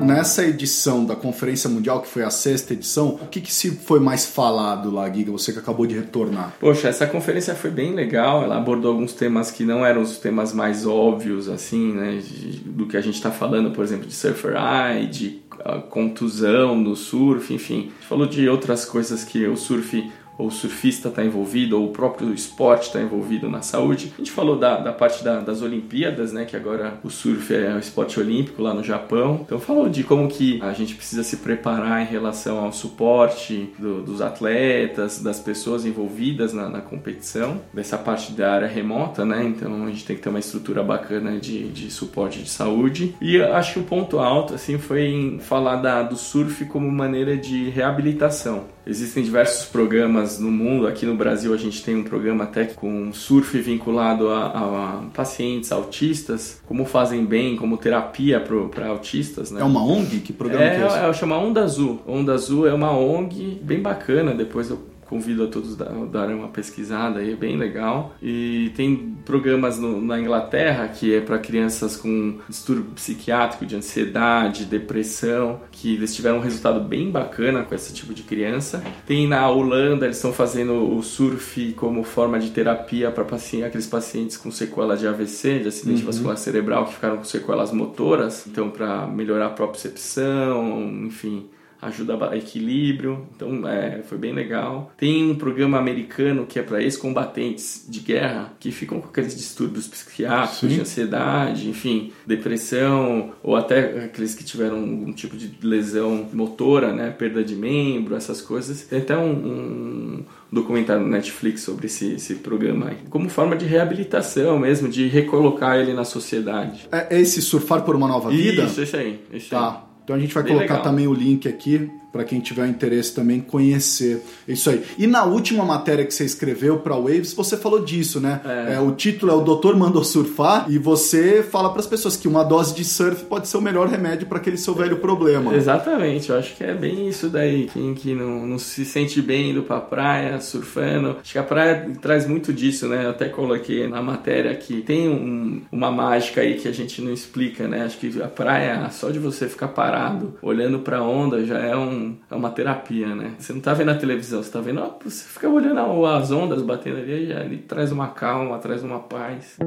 Nessa 0.00 0.46
edição 0.46 1.04
da 1.04 1.14
Conferência 1.14 1.68
Mundial, 1.68 2.00
que 2.00 2.08
foi 2.08 2.22
a 2.22 2.30
sexta 2.30 2.72
edição, 2.72 3.18
o 3.22 3.26
que, 3.26 3.40
que 3.40 3.52
se 3.52 3.72
foi 3.72 4.00
mais 4.00 4.26
falado 4.26 4.90
lá, 4.90 5.10
Giga? 5.10 5.30
Você 5.32 5.52
que 5.52 5.58
acabou 5.58 5.86
de 5.86 5.94
retornar. 5.94 6.54
Poxa, 6.60 6.88
essa 6.88 7.06
conferência 7.06 7.54
foi 7.54 7.70
bem 7.70 7.94
legal. 7.94 8.42
Ela 8.42 8.56
abordou 8.56 8.92
alguns 8.92 9.12
temas 9.12 9.50
que 9.50 9.64
não 9.64 9.84
eram 9.84 10.00
os 10.00 10.18
temas 10.18 10.52
mais 10.52 10.86
óbvios, 10.86 11.48
assim, 11.48 11.92
né? 11.92 12.22
do 12.64 12.86
que 12.86 12.96
a 12.96 13.00
gente 13.00 13.16
está 13.16 13.30
falando, 13.30 13.70
por 13.72 13.84
exemplo, 13.84 14.06
de 14.06 14.14
surfer 14.14 14.54
eye, 14.56 15.06
de 15.06 15.42
ah, 15.64 15.78
contusão 15.78 16.76
no 16.76 16.94
surf, 16.94 17.52
enfim. 17.52 17.90
Falou 18.08 18.26
de 18.26 18.48
outras 18.48 18.84
coisas 18.84 19.24
que 19.24 19.46
o 19.46 19.56
surf 19.56 20.10
ou 20.38 20.46
o 20.46 20.50
surfista 20.50 21.08
está 21.08 21.24
envolvido, 21.24 21.78
ou 21.78 21.86
o 21.88 21.92
próprio 21.92 22.32
esporte 22.32 22.86
está 22.86 23.00
envolvido 23.02 23.50
na 23.50 23.60
saúde. 23.60 24.12
A 24.14 24.18
gente 24.18 24.30
falou 24.30 24.56
da, 24.56 24.78
da 24.78 24.92
parte 24.92 25.22
da- 25.24 25.40
das 25.40 25.60
Olimpíadas, 25.62 26.32
né? 26.32 26.44
Que 26.44 26.56
agora 26.56 26.94
o 27.02 27.10
surf 27.10 27.52
é 27.52 27.74
o 27.74 27.78
esporte 27.78 28.18
olímpico 28.20 28.62
lá 28.62 28.72
no 28.72 28.82
Japão. 28.84 29.40
Então 29.44 29.58
falou 29.58 29.88
de 29.88 30.04
como 30.04 30.28
que 30.28 30.60
a 30.62 30.72
gente 30.72 30.94
precisa 30.94 31.22
se 31.24 31.38
preparar 31.38 32.00
em 32.02 32.06
relação 32.06 32.58
ao 32.64 32.72
suporte 32.72 33.70
do- 33.78 34.00
dos 34.02 34.20
atletas, 34.20 35.20
das 35.20 35.40
pessoas 35.40 35.84
envolvidas 35.84 36.52
na, 36.52 36.68
na 36.68 36.80
competição, 36.80 37.60
dessa 37.74 37.98
parte 37.98 38.32
da 38.32 38.52
área 38.52 38.68
remota, 38.68 39.24
né? 39.24 39.44
Então 39.44 39.84
a 39.84 39.88
gente 39.88 40.04
tem 40.04 40.14
que 40.16 40.22
ter 40.22 40.28
uma 40.28 40.38
estrutura 40.38 40.82
bacana 40.82 41.38
de, 41.38 41.68
de 41.68 41.90
suporte 41.90 42.40
de 42.42 42.48
saúde. 42.48 43.14
E 43.20 43.40
acho 43.42 43.74
que 43.74 43.80
o 43.80 43.82
ponto 43.82 44.18
alto, 44.18 44.54
assim, 44.54 44.78
foi 44.78 45.06
em 45.08 45.38
falar 45.40 45.76
da, 45.76 46.02
do 46.02 46.16
surf 46.16 46.64
como 46.66 46.90
maneira 46.90 47.36
de 47.36 47.68
reabilitação. 47.70 48.64
Existem 48.88 49.22
diversos 49.22 49.66
programas 49.66 50.38
no 50.38 50.50
mundo. 50.50 50.86
Aqui 50.86 51.04
no 51.04 51.14
Brasil 51.14 51.52
a 51.52 51.58
gente 51.58 51.84
tem 51.84 51.94
um 51.94 52.02
programa 52.02 52.44
até 52.44 52.64
com 52.64 53.12
surf 53.12 53.60
vinculado 53.60 54.30
a, 54.30 54.46
a 54.46 55.02
pacientes 55.12 55.70
autistas, 55.70 56.62
como 56.66 56.86
fazem 56.86 57.26
bem, 57.26 57.54
como 57.54 57.76
terapia 57.76 58.40
para 58.40 58.88
autistas, 58.88 59.50
né? 59.50 59.60
É 59.60 59.64
uma 59.64 59.84
ONG? 59.84 60.20
Que 60.20 60.32
programa 60.32 60.64
É, 60.64 60.76
que 60.76 60.82
é 60.82 60.86
esse? 60.86 60.96
é, 60.96 61.12
chama 61.12 61.36
Onda 61.36 61.62
Azul. 61.62 62.00
Onda 62.06 62.32
Azul 62.32 62.66
é 62.66 62.72
uma 62.72 62.90
ONG 62.92 63.60
bem 63.62 63.82
bacana. 63.82 64.32
Depois 64.34 64.70
eu 64.70 64.78
convido 65.08 65.44
a 65.44 65.46
todos 65.46 65.80
a 65.80 65.84
darem 66.10 66.34
uma 66.36 66.48
pesquisada 66.48 67.20
aí, 67.20 67.32
é 67.32 67.36
bem 67.36 67.56
legal. 67.56 68.14
E 68.22 68.70
tem 68.76 69.16
programas 69.24 69.78
no- 69.78 70.00
na 70.00 70.18
Inglaterra 70.20 70.86
que 70.88 71.14
é 71.14 71.20
para 71.20 71.38
crianças 71.38 71.96
com 71.96 72.38
distúrbio 72.48 72.86
psiquiátrico, 72.94 73.64
de 73.66 73.76
ansiedade, 73.76 74.64
depressão, 74.64 75.60
que 75.70 75.94
eles 75.94 76.14
tiveram 76.14 76.38
um 76.38 76.40
resultado 76.40 76.80
bem 76.80 77.10
bacana 77.10 77.62
com 77.62 77.74
esse 77.74 77.92
tipo 77.92 78.12
de 78.14 78.22
criança. 78.22 78.82
Tem 79.06 79.26
na 79.26 79.48
Holanda, 79.48 80.04
eles 80.06 80.16
estão 80.16 80.32
fazendo 80.32 80.94
o 80.96 81.02
surf 81.02 81.72
como 81.74 82.02
forma 82.04 82.38
de 82.38 82.50
terapia 82.50 83.10
para 83.10 83.24
paci 83.24 83.62
aqueles 83.62 83.86
pacientes 83.86 84.36
com 84.36 84.50
sequela 84.50 84.96
de 84.96 85.06
AVC, 85.06 85.60
de 85.60 85.68
acidente 85.68 86.02
vascular 86.02 86.36
cerebral, 86.36 86.84
que 86.86 86.94
ficaram 86.94 87.16
com 87.18 87.24
sequelas 87.24 87.72
motoras. 87.72 88.46
Então, 88.46 88.70
para 88.70 89.06
melhorar 89.06 89.46
a 89.46 89.50
propriocepção, 89.50 90.80
enfim, 91.06 91.46
ajuda 91.80 92.30
a 92.30 92.36
equilíbrio. 92.36 93.26
Então, 93.34 93.66
é, 93.68 94.02
foi 94.02 94.18
bem 94.18 94.32
legal. 94.32 94.92
Tem 94.96 95.30
um 95.30 95.34
programa 95.34 95.78
americano 95.78 96.46
que 96.46 96.58
é 96.58 96.62
para 96.62 96.82
ex-combatentes 96.82 97.86
de 97.88 98.00
guerra 98.00 98.52
que 98.58 98.70
ficam 98.70 99.00
com 99.00 99.08
aqueles 99.08 99.36
distúrbios 99.36 99.86
psiquiátricos, 99.86 100.58
Sim. 100.58 100.68
de 100.68 100.80
ansiedade, 100.80 101.68
enfim, 101.68 102.12
depressão, 102.26 103.32
ou 103.42 103.56
até 103.56 104.04
aqueles 104.04 104.34
que 104.34 104.44
tiveram 104.44 104.78
um 104.78 105.12
tipo 105.12 105.36
de 105.36 105.54
lesão 105.66 106.28
motora, 106.32 106.92
né, 106.92 107.10
perda 107.10 107.42
de 107.44 107.54
membro, 107.54 108.16
essas 108.16 108.40
coisas. 108.40 108.82
Tem 108.82 109.00
até 109.00 109.16
um, 109.16 109.30
um 109.30 110.24
documentário 110.50 111.02
no 111.02 111.08
Netflix 111.08 111.62
sobre 111.62 111.86
esse, 111.86 112.14
esse 112.14 112.36
programa 112.36 112.88
aí, 112.88 112.96
como 113.10 113.28
forma 113.28 113.56
de 113.56 113.66
reabilitação 113.66 114.58
mesmo, 114.58 114.88
de 114.88 115.06
recolocar 115.06 115.78
ele 115.78 115.92
na 115.92 116.04
sociedade. 116.04 116.88
É 116.90 117.20
esse 117.20 117.40
surfar 117.42 117.82
por 117.82 117.94
uma 117.94 118.08
nova 118.08 118.30
vida? 118.30 118.64
Isso, 118.64 118.80
esse 118.80 118.96
aí. 118.96 119.20
Esse 119.32 119.54
aí. 119.54 119.87
Então 120.08 120.16
a 120.16 120.18
gente 120.18 120.32
vai 120.32 120.42
Bem 120.42 120.54
colocar 120.54 120.76
legal. 120.76 120.90
também 120.90 121.06
o 121.06 121.12
link 121.12 121.46
aqui 121.46 121.90
para 122.12 122.24
quem 122.24 122.40
tiver 122.40 122.66
interesse 122.66 123.14
também 123.14 123.40
conhecer 123.40 124.22
isso 124.46 124.70
aí. 124.70 124.82
E 124.96 125.06
na 125.06 125.24
última 125.24 125.64
matéria 125.64 126.04
que 126.04 126.14
você 126.14 126.24
escreveu 126.24 126.78
para 126.78 126.96
Waves, 126.96 127.32
você 127.32 127.56
falou 127.56 127.84
disso, 127.84 128.20
né? 128.20 128.40
É. 128.44 128.74
É, 128.74 128.80
o 128.80 128.92
título 128.92 129.32
é 129.32 129.34
O 129.34 129.40
Doutor 129.40 129.76
Mandou 129.76 130.04
Surfar 130.04 130.66
e 130.68 130.78
você 130.78 131.42
fala 131.42 131.70
para 131.70 131.80
as 131.80 131.86
pessoas 131.86 132.16
que 132.16 132.28
uma 132.28 132.44
dose 132.44 132.74
de 132.74 132.84
surf 132.84 133.24
pode 133.24 133.48
ser 133.48 133.56
o 133.56 133.60
melhor 133.60 133.88
remédio 133.88 134.26
para 134.26 134.38
aquele 134.38 134.56
seu 134.56 134.74
velho 134.74 134.98
problema. 134.98 135.54
Exatamente, 135.54 136.30
eu 136.30 136.38
acho 136.38 136.56
que 136.56 136.64
é 136.64 136.74
bem 136.74 137.08
isso 137.08 137.28
daí. 137.28 137.68
Quem 137.72 137.94
que 137.94 138.14
não, 138.14 138.46
não 138.46 138.58
se 138.58 138.84
sente 138.84 139.20
bem 139.20 139.50
indo 139.50 139.62
pra 139.62 139.80
praia, 139.80 140.40
surfando. 140.40 141.16
Acho 141.20 141.32
que 141.32 141.38
a 141.38 141.42
praia 141.42 141.90
traz 142.00 142.26
muito 142.26 142.52
disso, 142.52 142.88
né? 142.88 143.04
Eu 143.04 143.10
até 143.10 143.28
coloquei 143.28 143.86
na 143.86 144.02
matéria 144.02 144.54
que 144.54 144.80
tem 144.82 145.08
um, 145.08 145.62
uma 145.70 145.90
mágica 145.90 146.40
aí 146.40 146.54
que 146.54 146.68
a 146.68 146.72
gente 146.72 147.00
não 147.02 147.12
explica, 147.12 147.66
né? 147.68 147.84
Acho 147.84 147.98
que 147.98 148.22
a 148.22 148.28
praia, 148.28 148.88
só 148.90 149.10
de 149.10 149.18
você 149.18 149.48
ficar 149.48 149.68
parado, 149.68 150.34
olhando 150.42 150.78
pra 150.80 151.02
onda, 151.02 151.44
já 151.44 151.58
é, 151.58 151.76
um, 151.76 151.97
é 152.30 152.34
uma 152.34 152.50
terapia, 152.50 153.14
né? 153.14 153.34
Você 153.38 153.52
não 153.52 153.60
tá 153.60 153.74
vendo 153.74 153.90
a 153.90 153.94
televisão, 153.94 154.42
você 154.42 154.50
tá 154.50 154.60
vendo, 154.60 154.80
ó, 154.80 154.90
você 155.02 155.24
fica 155.24 155.48
olhando 155.48 156.06
as 156.06 156.30
ondas 156.30 156.62
batendo 156.62 156.98
ali, 156.98 157.32
ali 157.32 157.58
traz 157.58 157.92
uma 157.92 158.08
calma, 158.08 158.58
traz 158.58 158.82
uma 158.82 159.00
paz. 159.00 159.58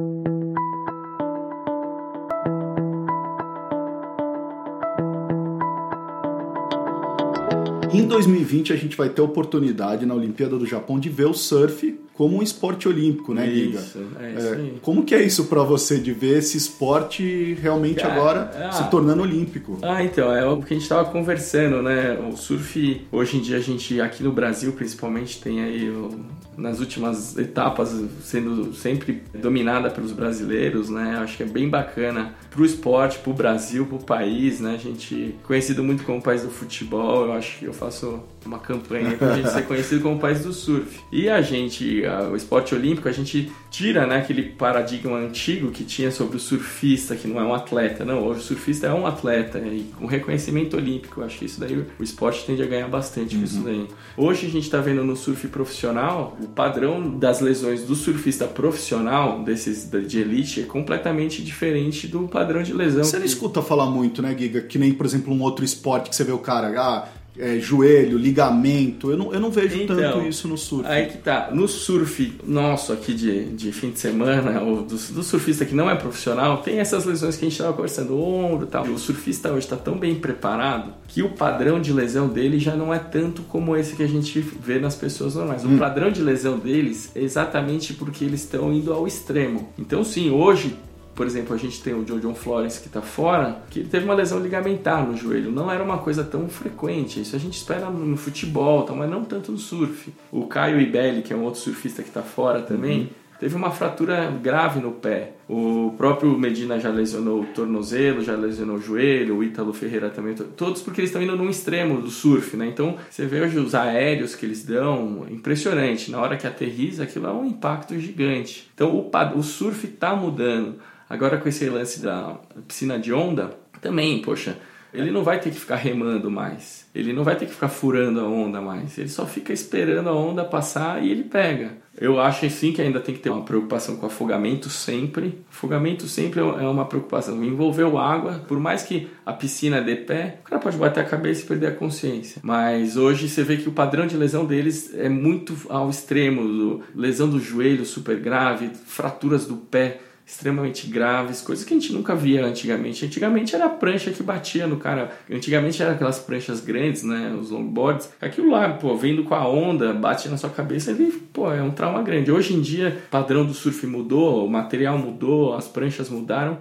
Em 7.94 8.08
2020 8.08 8.72
a 8.72 8.76
gente 8.78 8.96
vai 8.96 9.10
ter 9.10 9.20
a 9.20 9.26
oportunidade 9.26 10.06
na 10.06 10.14
Olimpíada 10.14 10.58
do 10.58 10.66
Japão 10.66 10.98
de 10.98 11.10
ver 11.10 11.26
o 11.26 11.34
surf 11.34 12.00
como 12.14 12.38
um 12.38 12.44
esporte 12.44 12.88
olímpico, 12.88 13.34
né, 13.34 13.50
Giga? 13.50 13.80
Isso, 13.80 14.00
é 14.20 14.34
isso 14.34 14.54
é, 14.54 14.72
como 14.82 15.04
que 15.04 15.16
é 15.16 15.24
isso 15.24 15.46
para 15.46 15.64
você 15.64 15.98
de 15.98 16.12
ver 16.12 16.40
esse 16.40 16.58
esporte 16.58 17.58
realmente 17.62 18.02
Cara, 18.02 18.14
agora 18.14 18.52
ah, 18.68 18.72
se 18.72 18.90
tornando 18.90 19.24
olímpico? 19.24 19.78
Ah, 19.82 20.04
então, 20.04 20.34
é 20.36 20.46
o 20.46 20.58
que 20.58 20.74
a 20.74 20.76
gente 20.76 20.84
estava 20.84 21.10
conversando, 21.10 21.82
né? 21.82 22.20
O 22.32 22.36
surf, 22.36 23.08
hoje 23.12 23.38
em 23.38 23.42
dia 23.42 23.58
a 23.58 23.62
gente 23.62 24.00
aqui 24.02 24.24
no 24.24 24.32
Brasil 24.32 24.74
principalmente 24.74 25.42
tem 25.42 25.62
aí 25.62 25.90
o, 25.90 26.20
nas 26.58 26.80
últimas 26.80 27.38
etapas 27.38 28.04
sendo 28.22 28.74
sempre 28.74 29.24
dominada 29.34 29.90
pelos 29.90 30.12
brasileiros, 30.12 30.90
né? 30.90 31.18
Acho 31.22 31.38
que 31.38 31.44
é 31.44 31.46
bem 31.46 31.70
bacana 31.70 32.36
pro 32.50 32.66
esporte, 32.66 33.20
pro 33.20 33.34
Brasil, 33.34 33.86
pro 33.86 34.00
país, 34.00 34.60
né? 34.60 34.76
A 34.76 34.78
gente 34.78 35.36
conhecido 35.44 35.84
muito 35.84 36.04
como 36.04 36.22
país 36.22 36.44
do 36.44 36.50
futebol, 36.50 37.26
eu 37.26 37.34
acho 37.34 37.60
que 37.60 37.66
eu 37.66 37.74
faço 37.74 38.22
uma 38.46 38.60
campanha 38.60 39.16
pra 39.18 39.36
gente 39.36 39.50
ser 39.50 39.64
conhecido 39.68 40.02
como 40.02 40.20
país 40.20 40.44
do 40.44 40.52
surf. 40.54 41.00
E 41.12 41.30
a 41.30 41.42
gente, 41.42 42.01
o 42.08 42.36
esporte 42.36 42.74
olímpico, 42.76 43.08
a 43.08 43.12
gente 43.12 43.52
tira, 43.70 44.06
né, 44.06 44.18
aquele 44.18 44.44
paradigma 44.44 45.18
antigo 45.18 45.72
que 45.72 45.84
tinha 45.84 46.12
sobre 46.12 46.38
o 46.38 46.40
surfista, 46.40 47.16
que 47.16 47.28
não 47.28 47.40
é 47.40 47.44
um 47.44 47.54
atleta. 47.54 48.04
Não, 48.04 48.24
hoje 48.24 48.42
o 48.42 48.44
surfista 48.44 48.88
é 48.88 48.94
um 48.94 49.06
atleta 49.06 49.60
e 49.60 49.92
com 49.98 50.06
reconhecimento 50.06 50.78
olímpico. 50.78 51.22
Acho 51.24 51.40
que 51.40 51.46
isso 51.46 51.60
daí 51.60 51.86
o 52.00 52.04
esporte 52.04 52.46
tende 52.46 52.62
a 52.62 52.66
ganhar 52.66 52.88
bastante 52.88 53.36
uhum. 53.36 53.42
com 53.42 53.46
isso 53.46 53.58
uhum. 53.60 53.64
daí. 53.64 53.88
Hoje 54.18 54.48
a 54.48 54.50
gente 54.50 54.70
tá 54.70 54.80
vendo 54.80 55.04
no 55.04 55.16
surf 55.16 55.48
profissional, 55.48 56.38
o 56.42 56.48
padrão 56.48 57.18
das 57.18 57.40
lesões 57.40 57.84
do 57.84 57.96
surfista 57.96 58.48
profissional, 58.48 59.44
desses 59.44 59.90
de 60.08 60.20
elite, 60.20 60.62
é 60.62 60.64
completamente 60.64 61.42
diferente 61.42 62.08
do 62.08 62.28
padrão 62.28 62.64
de 62.64 62.74
lesão. 62.74 63.04
Você 63.04 63.14
que... 63.14 63.20
não 63.20 63.26
escuta 63.26 63.62
falar 63.62 63.86
muito, 63.86 64.22
né, 64.22 64.36
Giga? 64.38 64.62
Que 64.62 64.78
nem, 64.78 64.94
por 64.94 65.06
exemplo, 65.06 65.34
um 65.34 65.42
outro 65.42 65.64
esporte 65.64 66.10
que 66.10 66.16
você 66.16 66.24
vê 66.24 66.32
o 66.32 66.40
cara, 66.40 66.74
ah, 66.80 67.08
é, 67.38 67.60
joelho, 67.60 68.18
ligamento. 68.18 69.12
Eu 69.12 69.18
não, 69.18 69.34
eu 69.34 69.40
não 69.40 69.50
vejo 69.50 69.82
então, 69.82 69.96
tanto 69.96 70.28
isso 70.28 70.48
no 70.48 70.58
surf. 70.58 70.88
Aí 70.88 71.08
que 71.08 71.18
tá. 71.18 71.50
No 71.52 71.68
surf 71.68 72.34
nosso 72.46 72.92
aqui 72.92 73.14
de, 73.14 73.46
de 73.54 73.72
fim 73.72 73.92
de 73.92 74.00
semana, 74.00 74.62
ou 74.62 74.78
do, 74.84 74.96
do 74.96 75.24
surfista 75.24 75.66
que 75.66 75.74
não 75.74 75.90
é 75.90 75.96
profissional, 75.96 76.58
tem 76.58 76.80
essas 76.80 77.06
lesões 77.06 77.36
que 77.36 77.46
a 77.46 77.50
gente 77.50 77.58
estava 77.58 77.74
conversando, 77.74 78.20
ombro 78.20 78.66
e 78.66 78.70
tal. 78.70 78.86
O 78.86 78.98
surfista 78.98 79.50
hoje 79.50 79.66
está 79.66 79.78
tão 79.78 79.98
bem 79.98 80.16
preparado 80.16 80.94
que 81.08 81.22
o 81.22 81.30
padrão 81.30 81.82
de 81.82 81.94
lesão 81.94 82.28
dele 82.28 82.60
já 82.60 82.76
não 82.76 82.94
é 82.94 83.00
tanto 83.00 83.42
como 83.44 83.76
esse 83.76 83.96
que 83.96 84.04
a 84.04 84.08
gente 84.08 84.40
vê 84.40 84.80
nas 84.80 84.96
pessoas 84.96 85.36
normais. 85.36 85.64
Hum. 85.66 85.76
O 85.76 85.80
padrão 85.80 86.12
de 86.12 86.22
lesão 86.22 86.58
deles 86.58 87.12
é 87.16 87.22
exatamente 87.22 87.94
porque 87.94 88.24
eles 88.24 88.42
estão 88.42 88.74
indo 88.74 88.94
ao 88.94 89.08
extremo. 89.08 89.70
Então, 89.78 90.04
sim, 90.04 90.30
hoje 90.30 90.76
por 91.22 91.28
exemplo, 91.28 91.54
a 91.54 91.58
gente 91.60 91.84
tem 91.84 91.94
o 91.94 92.04
Joe 92.04 92.34
Flores 92.34 92.80
que 92.80 92.88
está 92.88 93.00
fora, 93.00 93.62
que 93.70 93.82
ele 93.82 93.90
teve 93.90 94.06
uma 94.06 94.16
lesão 94.16 94.40
ligamentar 94.40 95.06
no 95.06 95.16
joelho. 95.16 95.52
Não 95.52 95.70
era 95.72 95.84
uma 95.84 96.00
coisa 96.00 96.24
tão 96.24 96.50
frequente. 96.50 97.22
Isso 97.22 97.36
a 97.36 97.40
gente 97.40 97.54
espera 97.54 97.92
no 97.92 98.18
futebol, 98.18 98.88
mas 98.96 99.08
não 99.08 99.24
tanto 99.24 99.52
no 99.52 99.58
surf. 99.60 100.12
O 100.32 100.48
Caio 100.48 100.82
Ibelli, 100.82 101.22
que 101.22 101.32
é 101.32 101.36
um 101.36 101.44
outro 101.44 101.60
surfista 101.60 102.02
que 102.02 102.10
está 102.10 102.24
fora 102.24 102.64
também, 102.64 103.02
uhum. 103.02 103.08
teve 103.40 103.56
uma 103.56 103.70
fratura 103.70 104.32
grave 104.42 104.80
no 104.80 104.94
pé. 104.94 105.34
O 105.48 105.94
próprio 105.96 106.36
Medina 106.40 106.80
já 106.80 106.90
lesionou 106.90 107.42
o 107.42 107.46
tornozelo, 107.46 108.24
já 108.24 108.36
lesionou 108.36 108.78
o 108.78 108.82
joelho, 108.82 109.38
o 109.38 109.44
Ítalo 109.44 109.74
Ferreira 109.74 110.10
também. 110.10 110.34
Todos 110.34 110.82
porque 110.82 111.02
eles 111.02 111.12
estão 111.12 111.22
indo 111.22 111.36
num 111.38 111.52
extremo 111.52 112.02
do 112.02 112.10
surf, 112.10 112.58
né? 112.58 112.66
Então 112.66 112.98
você 113.08 113.28
vê 113.28 113.42
hoje 113.42 113.60
os 113.60 113.76
aéreos 113.76 114.34
que 114.34 114.44
eles 114.44 114.66
dão, 114.66 115.24
impressionante. 115.30 116.10
Na 116.10 116.20
hora 116.20 116.36
que 116.36 116.48
aterriza, 116.48 117.04
aquilo 117.04 117.28
é 117.28 117.32
um 117.32 117.46
impacto 117.46 118.00
gigante. 118.00 118.72
Então 118.74 118.90
o, 118.90 119.12
o 119.38 119.44
surf 119.44 119.86
está 119.86 120.16
mudando. 120.16 120.78
Agora 121.12 121.38
com 121.38 121.50
esse 121.50 121.68
lance 121.68 122.02
da 122.02 122.40
piscina 122.66 122.98
de 122.98 123.12
onda, 123.12 123.52
também, 123.82 124.22
poxa, 124.22 124.58
ele 124.94 125.12
não 125.12 125.26
vai 125.26 125.42
ter 125.42 125.50
que 125.50 125.60
ficar 125.60 125.76
remando 125.76 126.32
mais. 126.32 126.88
Ele 126.96 127.12
não 127.12 127.26
vai 127.26 127.36
ter 127.36 127.48
que 127.48 127.54
ficar 127.54 127.68
furando 127.68 128.22
a 128.22 128.24
onda 128.24 128.62
mais. 128.62 128.98
Ele 128.98 129.10
só 129.10 129.26
fica 129.26 129.52
esperando 129.52 130.08
a 130.08 130.16
onda 130.16 130.46
passar 130.46 131.04
e 131.04 131.12
ele 131.12 131.26
pega. 131.26 131.74
Eu 132.00 132.18
acho 132.18 132.50
sim 132.50 132.72
que 132.72 132.82
ainda 132.82 133.02
tem 133.02 133.14
que 133.14 133.20
ter 133.20 133.30
uma 133.30 133.44
preocupação 133.44 133.98
com 133.98 134.06
afogamento 134.06 134.70
sempre. 134.70 135.44
Afogamento 135.52 136.08
sempre 136.08 136.40
é 136.40 136.44
uma 136.44 136.86
preocupação. 136.86 137.44
Envolveu 137.44 137.98
água, 137.98 138.46
por 138.48 138.58
mais 138.58 138.84
que 138.84 139.10
a 139.26 139.34
piscina 139.34 139.82
dê 139.82 139.98
pé, 139.98 140.40
o 140.40 140.50
cara 140.50 140.62
pode 140.62 140.78
bater 140.78 141.02
a 141.02 141.06
cabeça 141.06 141.44
e 141.44 141.46
perder 141.46 141.68
a 141.68 141.76
consciência. 141.76 142.42
Mas 142.42 142.96
hoje 142.96 143.28
você 143.28 143.44
vê 143.44 143.58
que 143.58 143.68
o 143.68 143.74
padrão 143.74 144.08
de 144.08 144.16
lesão 144.16 144.46
deles 144.46 144.94
é 144.96 145.10
muito 145.10 145.58
ao 145.68 145.90
extremo. 145.90 146.82
Lesão 146.96 147.30
do 147.30 147.40
joelho 147.40 147.86
super 147.86 148.18
grave, 148.18 148.72
fraturas 148.86 149.46
do 149.46 149.58
pé 149.58 150.00
extremamente 150.32 150.88
graves, 150.88 151.42
coisas 151.42 151.66
que 151.66 151.74
a 151.74 151.78
gente 151.78 151.92
nunca 151.92 152.16
via 152.16 152.46
antigamente. 152.46 153.06
Antigamente 153.06 153.54
era 153.54 153.66
a 153.66 153.70
prancha 153.70 154.12
que 154.12 154.24
batia 154.24 154.66
no 154.66 154.78
cara. 154.78 155.12
Antigamente 155.30 155.84
era 155.84 155.92
aquelas 155.92 156.20
pranchas 156.20 156.62
grandes, 156.62 157.04
né, 157.04 157.38
os 157.40 157.52
longboards. 157.52 158.10
Aquilo 158.22 158.50
lá, 158.50 158.70
pô, 158.70 158.96
vindo 158.96 159.26
com 159.26 159.36
a 159.36 159.46
onda, 159.46 159.94
bate 159.94 160.30
na 160.30 160.38
sua 160.38 160.50
cabeça, 160.50 160.92
ele, 160.92 161.12
pô, 161.34 161.52
é 161.52 161.62
um 161.62 161.72
trauma 161.72 162.02
grande. 162.02 162.32
Hoje 162.32 162.54
em 162.54 162.62
dia, 162.62 163.04
padrão 163.12 163.46
do 163.46 163.54
surf 163.54 163.86
mudou, 163.86 164.46
o 164.46 164.50
material 164.50 164.98
mudou, 164.98 165.54
as 165.54 165.68
pranchas 165.68 166.10
mudaram. 166.10 166.60